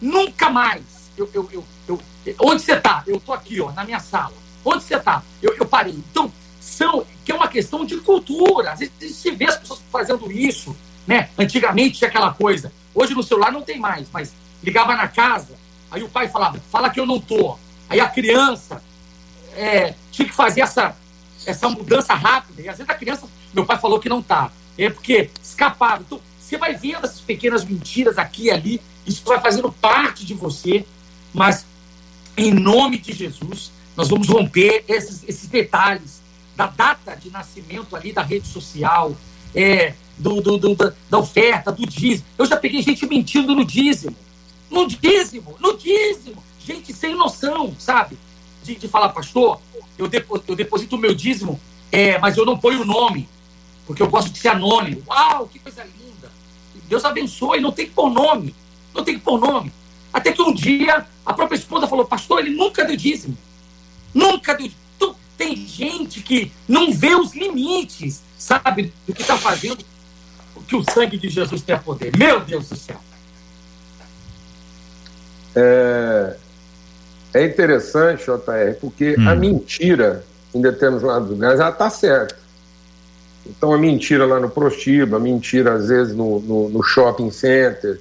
[0.00, 0.82] Nunca mais.
[1.16, 2.00] Eu, eu, eu, eu
[2.40, 3.02] onde você está?
[3.06, 4.32] Eu estou aqui, ó, na minha sala.
[4.64, 5.22] Onde você está?
[5.42, 5.92] Eu, eu parei.
[6.10, 8.72] Então, são, que é uma questão de cultura.
[8.72, 10.74] Às vezes se vê as pessoas fazendo isso.
[11.06, 11.28] Né?
[11.36, 12.72] Antigamente tinha aquela coisa.
[12.94, 15.54] Hoje no celular não tem mais, mas ligava na casa,
[15.92, 17.56] aí o pai falava, fala que eu não tô.
[17.88, 18.82] Aí a criança
[19.54, 20.96] é, tinha que fazer essa,
[21.46, 22.62] essa mudança rápida.
[22.62, 24.50] E às vezes a criança, meu pai falou que não tá.
[24.78, 26.02] É porque escapava.
[26.02, 30.34] Então, você vai vendo essas pequenas mentiras aqui e ali, isso vai fazendo parte de
[30.34, 30.84] você,
[31.32, 31.66] mas
[32.36, 36.22] em nome de Jesus, nós vamos romper esses, esses detalhes
[36.56, 39.14] da data de nascimento ali da rede social,
[39.54, 42.26] é, do, do, do da, oferta, do dízimo.
[42.38, 44.16] Eu já peguei gente mentindo no dízimo.
[44.72, 46.42] No dízimo, no dízimo.
[46.58, 48.18] Gente sem noção, sabe?
[48.64, 49.60] De, de falar, pastor,
[49.98, 51.60] eu, depo, eu deposito o meu dízimo,
[51.90, 53.28] é, mas eu não ponho o nome,
[53.86, 55.02] porque eu gosto de ser anônimo.
[55.06, 56.32] Uau, que coisa linda.
[56.88, 58.54] Deus abençoe, não tem que pôr nome.
[58.94, 59.70] Não tem que pôr nome.
[60.12, 63.36] Até que um dia a própria esposa falou, pastor, ele nunca deu dízimo.
[64.14, 69.84] Nunca deu então, Tem gente que não vê os limites, sabe, do que está fazendo,
[70.66, 72.16] que o sangue de Jesus tem poder.
[72.16, 73.00] Meu Deus do céu.
[75.54, 76.36] É,
[77.34, 79.28] é interessante, JR, porque hum.
[79.28, 80.24] a mentira,
[80.54, 82.36] em determinados lugares, ela está certa.
[83.46, 88.00] Então a mentira lá no prostíbulo, a mentira às vezes no, no, no shopping center,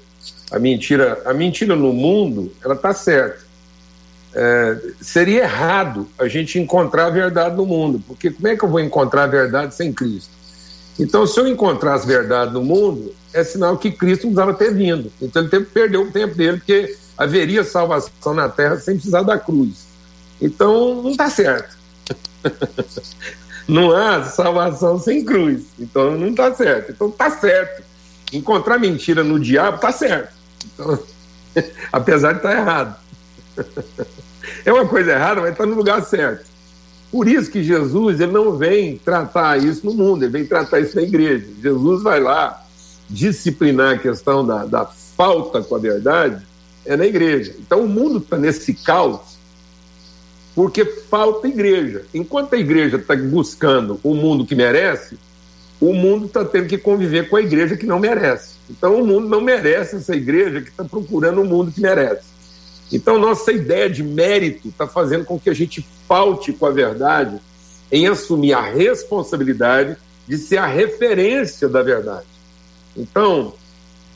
[0.52, 3.40] a mentira, a mentira no mundo, ela está certa.
[4.34, 8.70] É, seria errado a gente encontrar a verdade no mundo, porque como é que eu
[8.70, 10.30] vou encontrar a verdade sem Cristo?
[11.00, 15.12] Então, se eu encontrasse verdade no mundo, é sinal que Cristo não precisava ter vindo.
[15.22, 19.22] Então, ele teve que perder o tempo dele, porque haveria salvação na terra sem precisar
[19.24, 19.86] da cruz.
[20.42, 21.78] Então, não está certo.
[23.68, 25.64] não há salvação sem cruz.
[25.80, 26.92] Então não está certo.
[26.92, 27.84] Então está certo.
[28.34, 30.34] Encontrar mentira no diabo está certo.
[30.74, 31.00] Então,
[31.92, 32.96] apesar de estar tá errado.
[34.66, 36.50] é uma coisa errada, mas está no lugar certo.
[37.12, 40.96] Por isso que Jesus ele não vem tratar isso no mundo, ele vem tratar isso
[40.96, 41.46] na igreja.
[41.62, 42.66] Jesus vai lá
[43.10, 46.42] disciplinar a questão da, da falta com a verdade
[46.86, 47.56] é na igreja.
[47.60, 49.32] Então o mundo está nesse caos
[50.56, 52.06] porque falta igreja.
[52.14, 55.18] Enquanto a igreja está buscando o mundo que merece,
[55.80, 58.56] o mundo está tendo que conviver com a igreja que não merece.
[58.70, 62.30] Então, o mundo não merece essa igreja que está procurando o mundo que merece.
[62.92, 67.40] Então, nossa ideia de mérito está fazendo com que a gente falte com a verdade
[67.92, 72.28] em assumir a responsabilidade de ser a referência da verdade.
[72.96, 73.54] Então,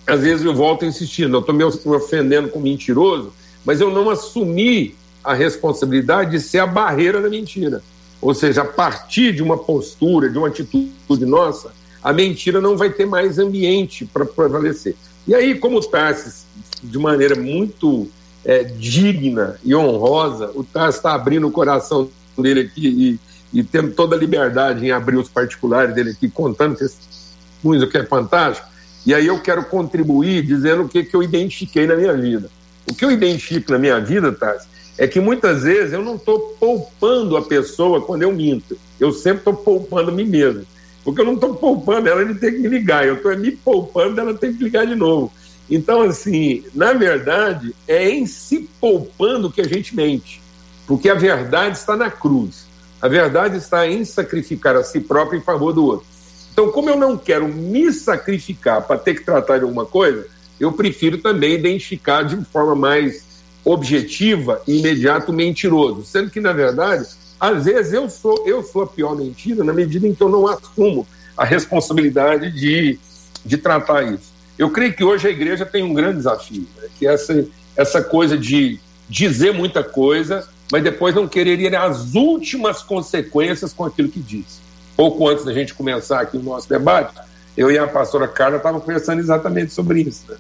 [0.07, 3.33] às vezes eu volto insistindo, eu estou me ofendendo com mentiroso,
[3.63, 7.81] mas eu não assumi a responsabilidade de ser a barreira da mentira.
[8.21, 12.91] Ou seja, a partir de uma postura, de uma atitude nossa, a mentira não vai
[12.91, 14.95] ter mais ambiente para prevalecer.
[15.27, 16.45] E aí, como o Tarsis,
[16.83, 18.07] de maneira muito
[18.43, 23.19] é, digna e honrosa, o Tarsis está abrindo o coração dele aqui
[23.51, 27.87] e, e, tendo toda a liberdade em abrir os particulares dele aqui, contando testemunhos, o
[27.87, 28.67] que é fantástico.
[29.05, 32.49] E aí eu quero contribuir dizendo o que, que eu identifiquei na minha vida.
[32.89, 36.55] O que eu identifico na minha vida, Tarsis, é que muitas vezes eu não estou
[36.59, 38.77] poupando a pessoa quando eu minto.
[38.99, 40.65] Eu sempre estou poupando a mim mesmo.
[41.03, 44.15] Porque eu não estou poupando ela de ter que me ligar, eu estou me poupando
[44.15, 45.31] dela ter que ligar de novo.
[45.69, 50.41] Então, assim, na verdade, é em se poupando que a gente mente.
[50.87, 52.65] Porque a verdade está na cruz.
[53.01, 56.07] A verdade está em sacrificar a si próprio em favor do outro.
[56.55, 60.25] Então, como eu não quero me sacrificar para ter que tratar de alguma coisa,
[60.57, 63.25] eu prefiro também identificar de forma mais
[63.65, 67.05] objetiva e imediato mentiroso, sendo que na verdade,
[67.37, 70.47] às vezes eu sou eu sou a pior mentira na medida em que eu não
[70.47, 72.97] assumo a responsabilidade de,
[73.43, 74.33] de tratar isso.
[74.57, 76.87] Eu creio que hoje a igreja tem um grande desafio, né?
[76.97, 77.45] que essa
[77.75, 78.79] essa coisa de
[79.09, 84.64] dizer muita coisa mas depois não querer ir às últimas consequências com aquilo que diz.
[84.95, 87.13] Pouco antes da gente começar aqui o nosso debate,
[87.57, 90.23] eu e a pastora Carla estavam conversando exatamente sobre isso.
[90.29, 90.37] Né?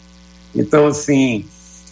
[0.55, 1.45] Então, assim,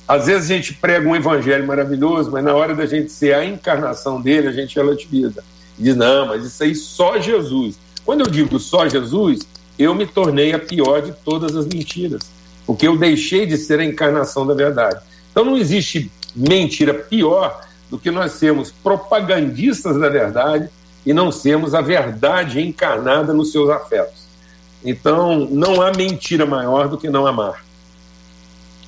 [0.07, 3.45] às vezes a gente prega um evangelho maravilhoso, mas na hora da gente ser a
[3.45, 5.43] encarnação dele, a gente relativiza.
[5.77, 7.77] Diz, não, mas isso aí só Jesus.
[8.05, 9.41] Quando eu digo só Jesus,
[9.77, 12.21] eu me tornei a pior de todas as mentiras,
[12.65, 15.01] porque eu deixei de ser a encarnação da verdade.
[15.31, 20.69] Então não existe mentira pior do que nós sermos propagandistas da verdade
[21.05, 24.23] e não sermos a verdade encarnada nos seus afetos.
[24.83, 27.63] Então não há mentira maior do que não amar.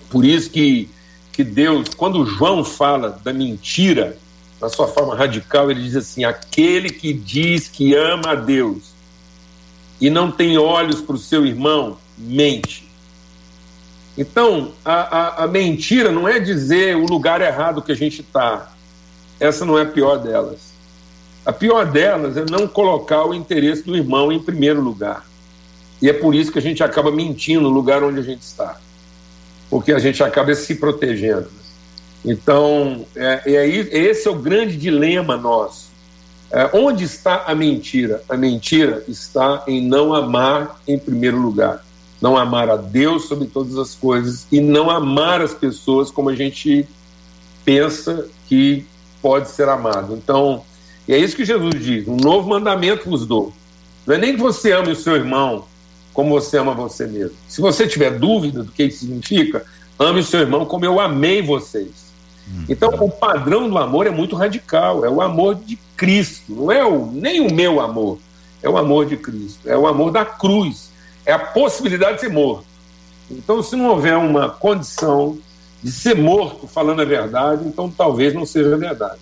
[0.10, 0.90] Por isso que,
[1.32, 4.18] que Deus, quando João fala da mentira,
[4.62, 8.96] na sua forma radical, ele diz assim: aquele que diz que ama a Deus
[10.00, 12.86] e não tem olhos para o seu irmão, mente.
[14.18, 18.72] Então, a, a, a, mentira não é dizer o lugar errado que a gente está.
[19.40, 20.75] Essa não é a pior delas.
[21.46, 25.26] A pior delas é não colocar o interesse do irmão em primeiro lugar.
[26.02, 28.80] E é por isso que a gente acaba mentindo no lugar onde a gente está.
[29.70, 31.48] Porque a gente acaba se protegendo.
[32.24, 35.86] Então, é, é, esse é o grande dilema nosso
[36.52, 38.24] é, onde está a mentira?
[38.30, 41.84] A mentira está em não amar em primeiro lugar.
[42.22, 46.36] Não amar a Deus sobre todas as coisas e não amar as pessoas como a
[46.36, 46.88] gente
[47.66, 48.86] pensa que
[49.22, 50.16] pode ser amado.
[50.16, 50.64] Então,
[51.14, 53.54] é isso que Jesus diz: um novo mandamento vos dou.
[54.06, 55.66] Não é nem que você ame o seu irmão
[56.14, 57.36] como você ama você mesmo.
[57.48, 59.66] Se você tiver dúvida do que isso significa,
[60.00, 62.06] ame o seu irmão como eu amei vocês.
[62.48, 62.64] Hum.
[62.70, 66.86] Então, o padrão do amor é muito radical, é o amor de Cristo, não é
[66.86, 68.18] o, nem o meu amor,
[68.64, 70.90] é o amor de Cristo, é o amor da cruz,
[71.26, 72.66] é a possibilidade de ser morto.
[73.30, 75.38] Então, se não houver uma condição
[75.84, 79.20] de ser morto falando a verdade, então talvez não seja verdade.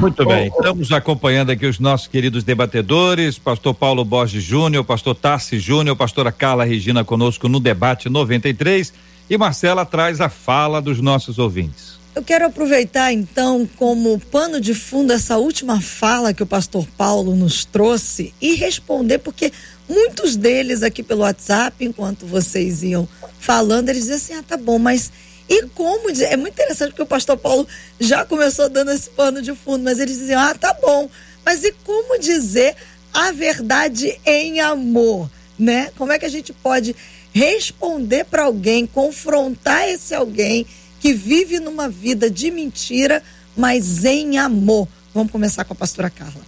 [0.00, 5.60] Muito bem, estamos acompanhando aqui os nossos queridos debatedores, pastor Paulo Borges Júnior, pastor Tassi
[5.60, 8.92] Júnior, pastora Carla Regina conosco no debate 93
[9.28, 12.00] e Marcela traz a fala dos nossos ouvintes.
[12.16, 17.36] Eu quero aproveitar então como pano de fundo essa última fala que o pastor Paulo
[17.36, 19.52] nos trouxe e responder, porque
[19.88, 23.08] muitos deles aqui pelo WhatsApp, enquanto vocês iam
[23.38, 25.12] falando, eles diziam assim: ah, tá bom, mas
[25.50, 26.08] e como?
[26.10, 27.66] É muito interessante porque o pastor Paulo
[27.98, 31.10] já começou dando esse pano de fundo, mas eles diziam: ah, tá bom,
[31.44, 32.76] mas e como dizer
[33.12, 35.28] a verdade em amor?
[35.58, 35.90] Né?
[35.98, 36.94] Como é que a gente pode
[37.34, 40.64] responder para alguém, confrontar esse alguém
[41.00, 43.20] que vive numa vida de mentira,
[43.56, 44.86] mas em amor.
[45.12, 46.42] Vamos começar com a pastora Carla.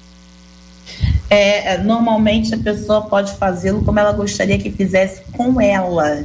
[1.28, 6.24] É, normalmente a pessoa pode fazê-lo como ela gostaria que fizesse com ela.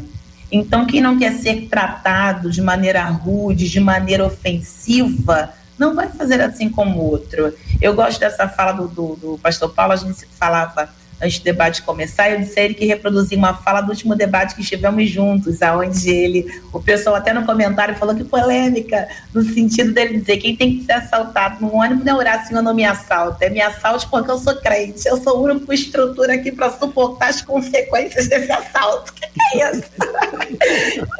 [0.51, 6.41] Então, quem não quer ser tratado de maneira rude, de maneira ofensiva, não vai fazer
[6.41, 7.53] assim como o outro.
[7.81, 10.89] Eu gosto dessa fala do, do, do pastor Paulo, a gente falava
[11.21, 14.55] antes do debate começar, eu disse a ele que reproduzia uma fala do último debate
[14.55, 19.93] que estivemos juntos, aonde ele, o pessoal até no comentário falou que polêmica, no sentido
[19.93, 22.85] dele dizer quem tem que ser assaltado no ônibus não é orar, Senhor, não me
[22.85, 26.71] assalta, é me assalte porque eu sou crente, eu sou o único estrutura aqui para
[26.71, 29.11] suportar as consequências desse assalto.
[29.11, 29.83] O que, que é isso?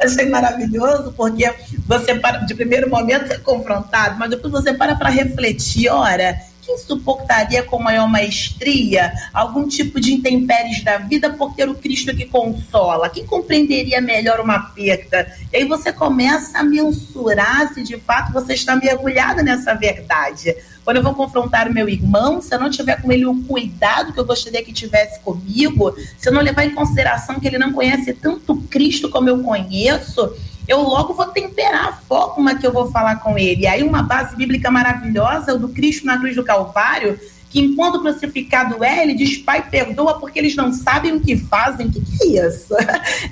[0.00, 1.52] Achei maravilhoso, porque
[1.86, 6.38] você para, de primeiro momento é confrontado, mas depois você para para refletir, ora,
[6.68, 12.14] quem suportaria com maior maestria algum tipo de intempéries da vida por ter o Cristo
[12.14, 13.08] que consola?
[13.08, 15.32] Quem compreenderia melhor uma perda?
[15.50, 20.54] E aí você começa a mensurar se de fato você está mergulhado nessa verdade.
[20.84, 24.12] Quando eu vou confrontar o meu irmão, se eu não tiver com ele o cuidado
[24.12, 27.72] que eu gostaria que tivesse comigo, se eu não levar em consideração que ele não
[27.72, 30.34] conhece tanto Cristo como eu conheço,
[30.68, 33.62] eu logo vou temperar a forma que eu vou falar com ele.
[33.62, 37.18] E aí, uma base bíblica maravilhosa, o do Cristo na cruz do Calvário,
[37.50, 41.86] que enquanto crucificado é, ele diz, Pai, perdoa porque eles não sabem o que fazem.
[41.86, 42.74] O que, que é isso?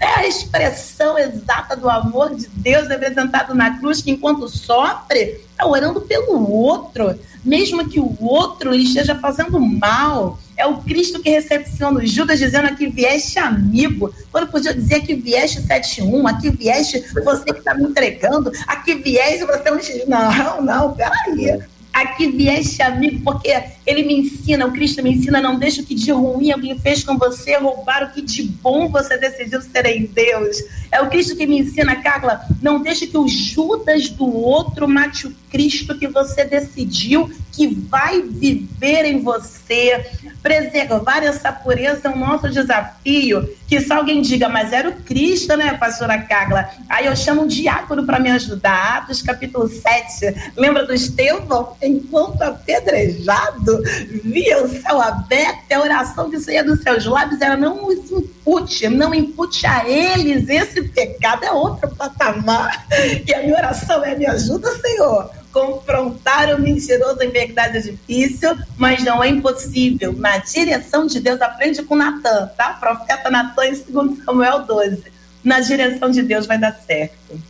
[0.01, 5.67] É a expressão exata do amor de Deus representado na cruz, que enquanto sofre, está
[5.67, 10.39] orando pelo outro, mesmo que o outro lhe esteja fazendo mal.
[10.57, 14.13] É o Cristo que recepciona o Judas dizendo aqui vieste amigo.
[14.33, 19.45] Quando podia dizer aqui vieste 71, aqui vieste você que está me entregando, aqui vieste
[19.45, 20.07] você é.
[20.07, 21.61] Não, não, peraí.
[21.97, 25.95] Aqui vieste amigo, porque ele me ensina, o Cristo me ensina, não deixa o que
[25.95, 30.05] de ruim alguém fez com você roubar o que de bom você decidiu ser em
[30.05, 30.59] Deus.
[30.93, 35.27] É o Cristo que me ensina, Carla, não deixa que o Judas do outro mate
[35.27, 40.05] o Cristo que você decidiu que vai viver em você.
[40.43, 43.49] Preservar essa pureza é o nosso desafio.
[43.67, 46.69] Que só alguém diga, mas era o Cristo, né, pastora Carla?
[46.89, 48.99] Aí eu chamo um diácono para me ajudar.
[48.99, 50.53] Atos capítulo 7.
[50.57, 51.75] Lembra do Estevão?
[51.87, 53.83] Enquanto apedrejado,
[54.25, 58.89] via o céu aberto, a oração que saía dos seus lábios era não os impute,
[58.89, 61.45] não impute a eles esse pecado.
[61.45, 62.87] É outro patamar.
[63.27, 68.55] E a minha oração é: me ajuda, Senhor Confrontar o mentiroso em verdade é difícil,
[68.77, 70.13] mas não é impossível.
[70.13, 72.75] Na direção de Deus, aprende com Natan, tá?
[72.75, 75.05] Profeta Natan em 2 Samuel 12.
[75.43, 77.41] Na direção de Deus vai dar certo.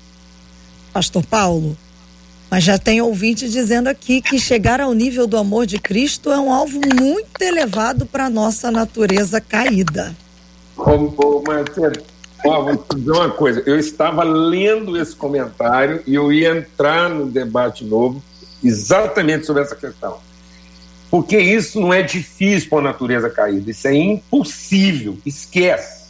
[0.92, 1.76] Pastor Paulo,
[2.50, 6.38] mas já tem ouvinte dizendo aqui que chegar ao nível do amor de Cristo é
[6.38, 10.14] um alvo muito elevado para a nossa natureza caída.
[10.76, 12.02] Ô, ô Marcelo,
[12.44, 13.62] Ó, vou te dizer uma coisa.
[13.66, 18.22] Eu estava lendo esse comentário e eu ia entrar no debate novo
[18.62, 20.18] exatamente sobre essa questão.
[21.10, 25.18] Porque isso não é difícil para a natureza caída, isso é impossível.
[25.24, 26.06] Esquece.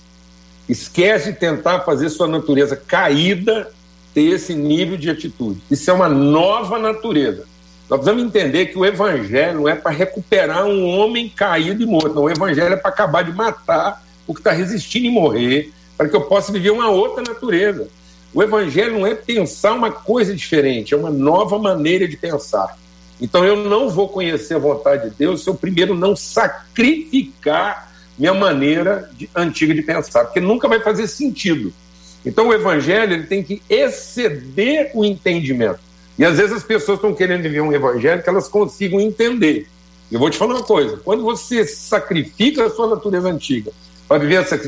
[0.68, 3.70] Esquece de tentar fazer sua natureza caída
[4.16, 5.60] ter esse nível de atitude.
[5.70, 7.44] Isso é uma nova natureza.
[7.86, 12.14] Nós precisamos entender que o evangelho não é para recuperar um homem caído e morto.
[12.14, 16.08] Não, o evangelho é para acabar de matar o que está resistindo em morrer, para
[16.08, 17.88] que eu possa viver uma outra natureza.
[18.32, 22.74] O evangelho não é pensar uma coisa diferente, é uma nova maneira de pensar.
[23.20, 28.32] Então eu não vou conhecer a vontade de Deus se eu primeiro não sacrificar minha
[28.32, 31.70] maneira de, antiga de pensar, porque nunca vai fazer sentido.
[32.26, 35.78] Então o evangelho ele tem que exceder o entendimento.
[36.18, 39.68] E às vezes as pessoas estão querendo viver um evangelho que elas consigam entender.
[40.10, 43.70] Eu vou te falar uma coisa: quando você sacrifica a sua natureza antiga
[44.08, 44.60] para viver essa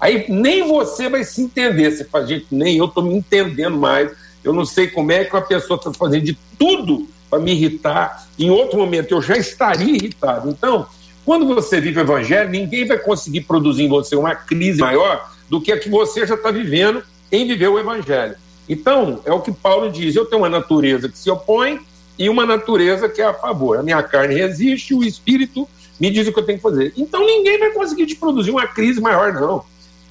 [0.00, 1.90] aí nem você vai se entender.
[1.90, 4.10] Você fala, gente, nem eu estou me entendendo mais.
[4.44, 8.26] Eu não sei como é que uma pessoa está fazendo de tudo para me irritar.
[8.38, 10.50] Em outro momento eu já estaria irritado.
[10.50, 10.86] Então,
[11.24, 15.60] quando você vive o evangelho, ninguém vai conseguir produzir em você uma crise maior do
[15.60, 18.36] que a que você já está vivendo em viver o evangelho.
[18.66, 21.78] Então, é o que Paulo diz: eu tenho uma natureza que se opõe
[22.18, 23.76] e uma natureza que é a favor.
[23.76, 25.68] A minha carne resiste, o espírito
[26.00, 26.94] me diz o que eu tenho que fazer.
[26.96, 29.62] Então ninguém vai conseguir te produzir uma crise maior, não.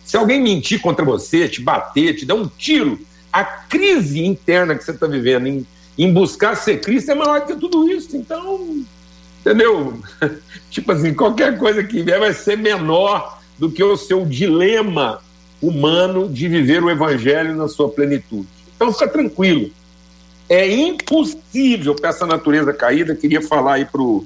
[0.06, 3.00] Se alguém mentir contra você, te bater, te dar um tiro,
[3.34, 5.66] a crise interna que você está vivendo em,
[5.98, 8.16] em buscar ser Cristo é maior que tudo isso.
[8.16, 8.86] Então,
[9.40, 10.00] entendeu?
[10.70, 15.20] tipo assim, qualquer coisa que vier vai ser menor do que o seu dilema
[15.62, 18.48] humano de viver o evangelho na sua plenitude.
[18.76, 19.70] Então, fica tranquilo.
[20.50, 24.26] É impossível para essa natureza caída, queria falar aí para o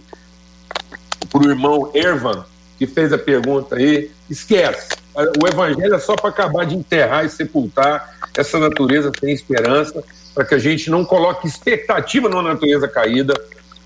[1.36, 2.46] para o irmão Ervan,
[2.78, 4.96] que fez a pergunta aí, esquece.
[5.42, 10.46] O evangelho é só para acabar de enterrar e sepultar essa natureza sem esperança, para
[10.46, 13.34] que a gente não coloque expectativa numa natureza caída,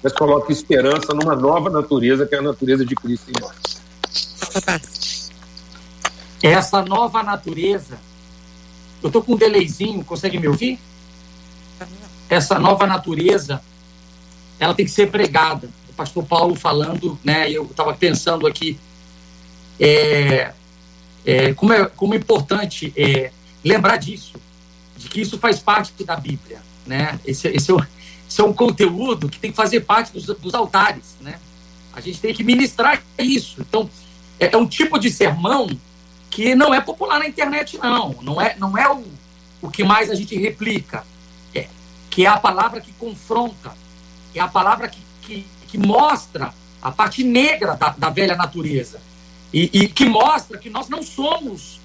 [0.01, 3.79] mas coloque esperança numa nova natureza, que é a natureza de Cristo em nós.
[6.41, 7.99] Essa nova natureza,
[9.01, 10.79] eu estou com um delayzinho, consegue me ouvir?
[12.29, 13.61] Essa nova natureza,
[14.59, 15.69] ela tem que ser pregada
[15.99, 17.51] pastor Paulo falando, né?
[17.51, 18.79] Eu estava pensando aqui
[19.77, 20.53] é,
[21.25, 23.31] é, como, é, como é importante é,
[23.61, 24.33] lembrar disso,
[24.95, 27.19] de que isso faz parte da Bíblia, né?
[27.25, 27.79] Esse, esse, é, um,
[28.29, 31.37] esse é um conteúdo que tem que fazer parte dos, dos altares, né?
[31.91, 33.57] A gente tem que ministrar isso.
[33.59, 33.89] Então,
[34.39, 35.67] é, é, um tipo de sermão
[36.29, 38.15] que não é popular na internet, não.
[38.21, 39.03] Não é, não é o,
[39.61, 41.05] o que mais a gente replica.
[41.53, 41.67] É,
[42.09, 43.73] que é a palavra que confronta,
[44.33, 49.01] é a palavra que, que, que mostra a parte negra da, da velha natureza
[49.53, 51.79] e, e, que mostra que nós não somos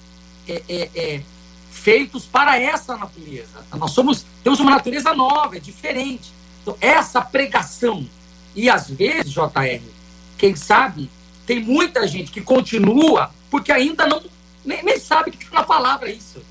[0.47, 1.23] é, é, é,
[1.71, 3.65] feitos para essa natureza.
[3.75, 6.33] Nós somos temos uma natureza nova, é diferente.
[6.63, 8.07] Então, essa pregação
[8.55, 9.83] e às vezes, JR,
[10.39, 11.11] quem sabe,
[11.47, 14.23] tem muita gente que continua porque ainda não
[14.65, 16.43] nem, nem sabe que está na palavra isso.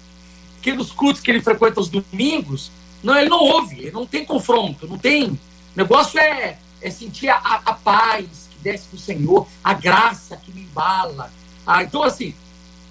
[0.62, 2.72] Que nos cultos que ele frequenta os domingos,
[3.04, 5.26] não, ele não ouve, ele não tem confronto, não tem.
[5.28, 5.40] O
[5.76, 10.62] negócio é é sentir a, a paz que desce do Senhor, a graça que me
[10.62, 11.32] embala.
[11.66, 12.36] Ah, então, assim,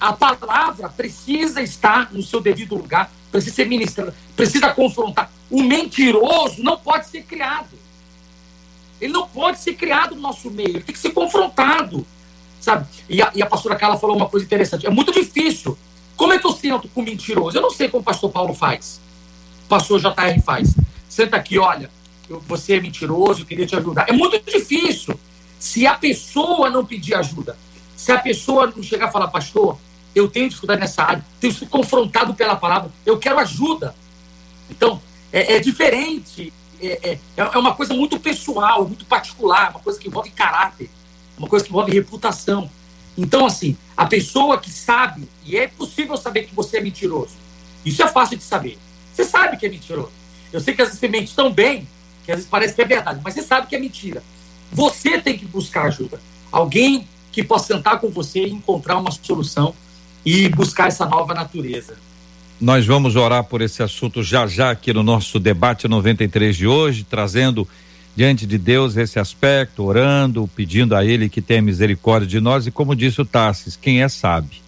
[0.00, 5.30] a palavra precisa estar no seu devido lugar, precisa ser ministrada, precisa confrontar.
[5.50, 7.78] O mentiroso não pode ser criado.
[8.98, 12.06] Ele não pode ser criado no nosso meio, ele tem que ser confrontado.
[12.62, 12.86] Sabe?
[13.08, 14.86] E a, e a pastora Carla falou uma coisa interessante.
[14.86, 15.76] É muito difícil.
[16.16, 17.58] Como é que eu sento com mentiroso?
[17.58, 19.00] Eu não sei como o pastor Paulo faz.
[19.64, 20.72] O pastor JR faz.
[21.08, 21.90] Senta aqui, olha,
[22.46, 24.08] você é mentiroso, eu queria te ajudar.
[24.08, 25.18] É muito difícil
[25.58, 27.58] se a pessoa não pedir ajuda.
[27.96, 29.76] Se a pessoa não chegar e falar, pastor,
[30.14, 33.94] eu tenho dificuldade nessa área, tenho sido confrontado pela palavra, eu quero ajuda.
[34.70, 35.02] Então,
[35.32, 40.08] é, é diferente, é, é, é, uma coisa muito pessoal, muito particular, uma coisa que
[40.08, 40.88] envolve caráter,
[41.42, 42.70] uma coisa que envolve reputação.
[43.18, 47.34] Então, assim, a pessoa que sabe, e é possível saber que você é mentiroso,
[47.84, 48.78] isso é fácil de saber.
[49.12, 50.12] Você sabe que é mentiroso.
[50.52, 51.86] Eu sei que às vezes você mente tão bem
[52.24, 54.22] que às vezes parece que é verdade, mas você sabe que é mentira.
[54.70, 56.20] Você tem que buscar ajuda.
[56.50, 59.74] Alguém que possa sentar com você e encontrar uma solução
[60.24, 61.96] e buscar essa nova natureza.
[62.60, 67.02] Nós vamos orar por esse assunto já já aqui no nosso debate 93 de hoje,
[67.02, 67.66] trazendo
[68.14, 72.70] diante de Deus esse aspecto, orando, pedindo a Ele que tenha misericórdia de nós e
[72.70, 74.62] como disse o Tassis, quem é sabe.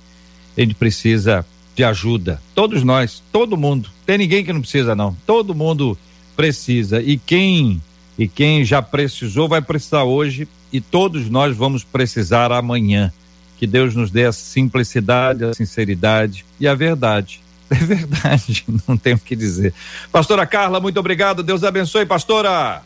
[0.57, 2.41] A gente precisa de ajuda.
[2.55, 3.91] Todos nós, todo mundo.
[4.07, 5.17] Tem ninguém que não precisa não.
[5.27, 5.99] Todo mundo
[6.37, 7.03] precisa.
[7.03, 7.83] E quem
[8.17, 13.13] e quem já precisou vai precisar hoje e todos nós vamos precisar amanhã.
[13.59, 17.41] Que Deus nos dê a simplicidade, a sinceridade e a verdade.
[17.71, 19.75] É verdade, não tenho o que dizer.
[20.13, 21.43] Pastora Carla, muito obrigado.
[21.43, 22.83] Deus abençoe, pastora.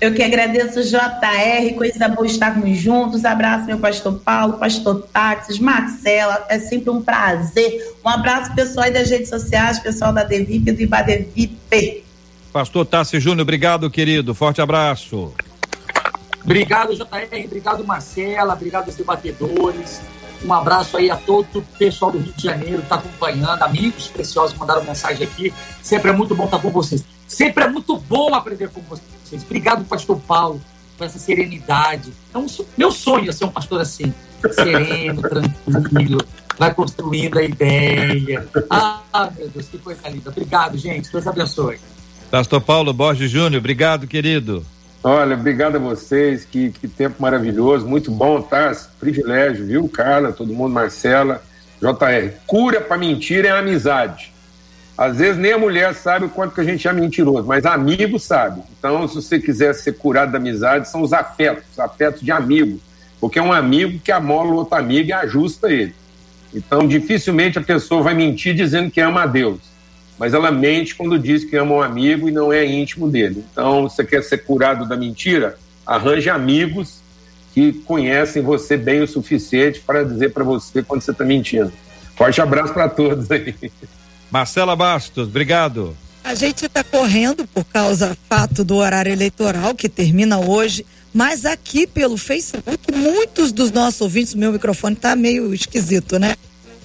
[0.00, 3.26] Eu que agradeço, JR, coisa boa estarmos juntos.
[3.26, 7.94] Abraço, meu pastor Paulo, pastor Táxis, Marcela, é sempre um prazer.
[8.02, 12.04] Um abraço, pessoal aí das redes sociais, pessoal da Devip e do Ibadevip.
[12.50, 14.34] Pastor Tassi Júnior, obrigado, querido.
[14.34, 15.34] Forte abraço.
[16.42, 17.44] Obrigado, JR.
[17.44, 18.54] Obrigado, Marcela.
[18.54, 20.00] Obrigado aos debatedores.
[20.42, 24.08] Um abraço aí a todo o pessoal do Rio de Janeiro que está acompanhando, amigos
[24.08, 25.52] preciosos que mandaram mensagem aqui.
[25.82, 27.04] Sempre é muito bom estar com vocês.
[27.28, 29.19] Sempre é muito bom aprender com vocês.
[29.36, 30.60] Obrigado, pastor Paulo,
[30.96, 32.12] por essa serenidade.
[32.32, 34.12] É um, meu sonho é ser um pastor assim,
[34.52, 35.22] sereno,
[35.64, 36.20] tranquilo,
[36.58, 38.46] vai construindo a ideia.
[38.68, 40.30] Ah, meu Deus, que coisa linda.
[40.30, 41.10] Obrigado, gente.
[41.10, 41.78] Deus abençoe.
[42.30, 44.64] Pastor Paulo Borges Júnior, obrigado, querido.
[45.02, 48.70] Olha, obrigado a vocês, que, que tempo maravilhoso, muito bom, tá?
[49.00, 51.42] Privilégio, viu, Carla, todo mundo, Marcela,
[51.80, 52.34] JR.
[52.46, 54.29] Cura para mentira é amizade.
[55.00, 58.18] Às vezes nem a mulher sabe o quanto que a gente é mentiroso, mas amigo
[58.18, 58.60] sabe.
[58.78, 62.78] Então, se você quiser ser curado da amizade, são os afetos, os afetos de amigo.
[63.18, 65.94] Porque é um amigo que amola o outro amigo e ajusta ele.
[66.52, 69.70] Então, dificilmente a pessoa vai mentir dizendo que ama a Deus
[70.20, 73.42] mas ela mente quando diz que ama um amigo e não é íntimo dele.
[73.50, 75.56] Então, você quer ser curado da mentira?
[75.86, 77.00] Arranje amigos
[77.54, 81.72] que conhecem você bem o suficiente para dizer para você quando você está mentindo.
[82.14, 83.54] Forte abraço para todos aí.
[84.30, 85.96] Marcela Bastos, obrigado.
[86.22, 91.86] A gente está correndo por causa fato do horário eleitoral que termina hoje, mas aqui
[91.86, 96.36] pelo Facebook, muitos dos nossos ouvintes, meu microfone está meio esquisito, né?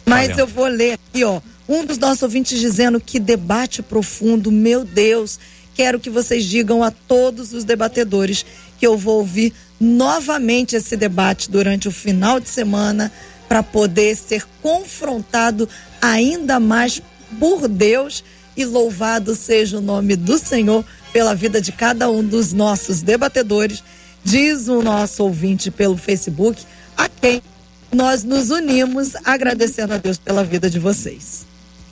[0.05, 1.41] Mas eu vou ler aqui, ó.
[1.67, 5.39] Um dos nossos ouvintes dizendo que debate profundo, meu Deus.
[5.73, 8.45] Quero que vocês digam a todos os debatedores
[8.79, 13.11] que eu vou ouvir novamente esse debate durante o final de semana
[13.47, 15.67] para poder ser confrontado
[16.01, 17.01] ainda mais
[17.39, 18.23] por Deus
[18.55, 23.83] e louvado seja o nome do Senhor pela vida de cada um dos nossos debatedores,
[24.23, 26.61] diz o nosso ouvinte pelo Facebook,
[26.97, 27.41] a quem
[27.93, 31.45] nós nos unimos agradecendo a Deus pela vida de vocês.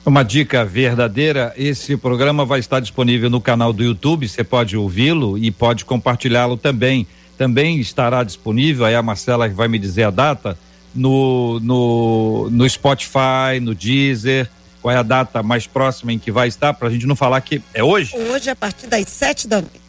[0.05, 5.37] Uma dica verdadeira: esse programa vai estar disponível no canal do YouTube, você pode ouvi-lo
[5.37, 7.07] e pode compartilhá-lo também.
[7.37, 10.57] Também estará disponível, aí a Marcela vai me dizer a data,
[10.93, 14.49] no, no, no Spotify, no Deezer.
[14.84, 16.73] Qual é a data mais próxima em que vai estar?
[16.73, 18.13] Para a gente não falar que é hoje?
[18.17, 19.79] Hoje, a partir das sete da noite.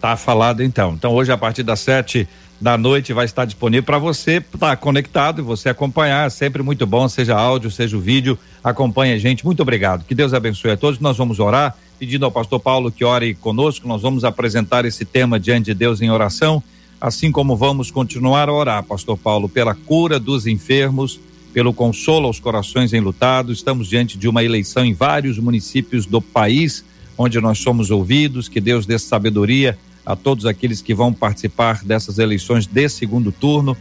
[0.00, 0.94] Tá falado então.
[0.94, 2.26] Então, hoje, a partir das sete
[2.58, 6.26] da noite vai estar disponível para você estar tá conectado e você acompanhar.
[6.26, 8.38] É sempre muito bom, seja áudio, seja o vídeo.
[8.62, 9.44] Acompanhe a gente.
[9.44, 10.06] Muito obrigado.
[10.06, 10.98] Que Deus abençoe a todos.
[11.00, 13.86] Nós vamos orar, pedindo ao pastor Paulo que ore conosco.
[13.86, 16.62] Nós vamos apresentar esse tema diante de Deus em oração,
[16.98, 21.20] assim como vamos continuar a orar, pastor Paulo, pela cura dos enfermos,
[21.54, 23.58] pelo consolo aos corações enlutados.
[23.58, 26.84] Estamos diante de uma eleição em vários municípios do país,
[27.16, 28.48] onde nós somos ouvidos.
[28.48, 33.76] Que Deus dê sabedoria a todos aqueles que vão participar dessas eleições de segundo turno.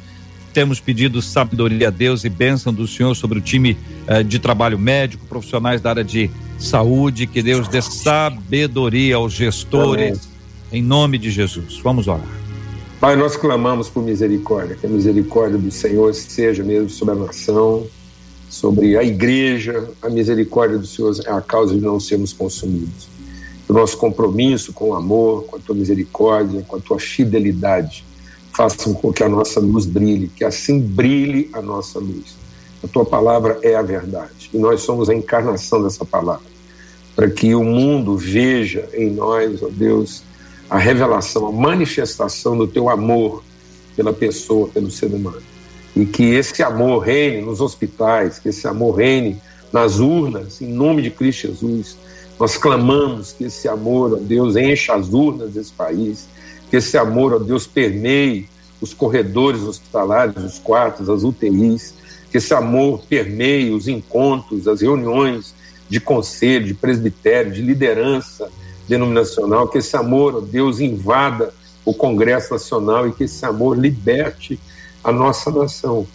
[0.54, 4.78] Temos pedido sabedoria a Deus e bênção do Senhor sobre o time eh, de trabalho
[4.78, 7.26] médico, profissionais da área de saúde.
[7.26, 10.30] Que Deus dê sabedoria aos gestores,
[10.72, 10.80] Amém.
[10.80, 11.80] em nome de Jesus.
[11.84, 12.43] Vamos orar.
[13.04, 17.86] Pai, nós clamamos por misericórdia, que a misericórdia do Senhor seja mesmo sobre a nação,
[18.50, 19.90] sobre a igreja.
[20.02, 23.10] A misericórdia do Senhor é a causa de não sermos consumidos
[23.68, 28.06] do nosso compromisso com o amor, com a tua misericórdia, com a tua fidelidade.
[28.54, 32.38] Façam com que a nossa luz brilhe, que assim brilhe a nossa luz.
[32.82, 36.48] A tua palavra é a verdade e nós somos a encarnação dessa palavra.
[37.14, 40.24] Para que o mundo veja em nós, ó Deus,
[40.74, 43.44] a revelação, a manifestação do teu amor
[43.96, 45.44] pela pessoa, pelo ser humano.
[45.96, 49.40] E que esse amor reine nos hospitais, que esse amor reine
[49.72, 51.96] nas urnas, em nome de Cristo Jesus.
[52.40, 56.28] Nós clamamos que esse amor, ó Deus, encha as urnas desse país,
[56.72, 58.50] que esse amor, ó Deus, permeie
[58.82, 61.94] os corredores hospitalares, os quartos, as UTIs,
[62.32, 65.54] que esse amor permeie os encontros, as reuniões
[65.88, 68.50] de conselho, de presbitério, de liderança
[68.88, 71.54] denominacional, que esse amor, ó Deus, invada
[71.86, 74.60] o Congresso Nacional e que esse amor liberte
[75.04, 76.08] a nossa nação.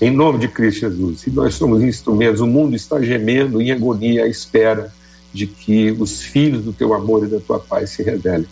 [0.00, 1.26] Em nome de Cristo Jesus.
[1.26, 4.92] E nós somos instrumentos, o mundo está gemendo em agonia à espera
[5.32, 8.46] de que os filhos do teu amor e da tua paz se revelem.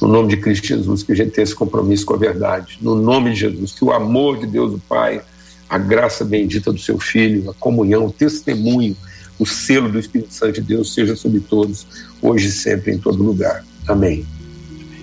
[0.00, 2.78] No nome de Cristo Jesus, que a gente tenha esse compromisso com a verdade.
[2.80, 5.22] No nome de Jesus, que o amor de Deus, o Pai,
[5.68, 8.96] a graça bendita do seu Filho, a comunhão, o testemunho,
[9.38, 11.86] o selo do Espírito Santo de Deus seja sobre todos,
[12.24, 13.62] hoje e sempre, em todo lugar.
[13.86, 14.26] Amém.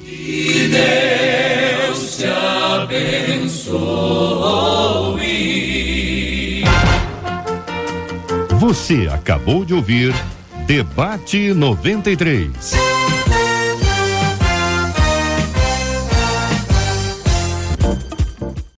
[0.03, 0.69] Que
[1.87, 3.71] Deus te abençoe.
[8.59, 10.13] Você acabou de ouvir
[10.65, 12.49] Debate 93.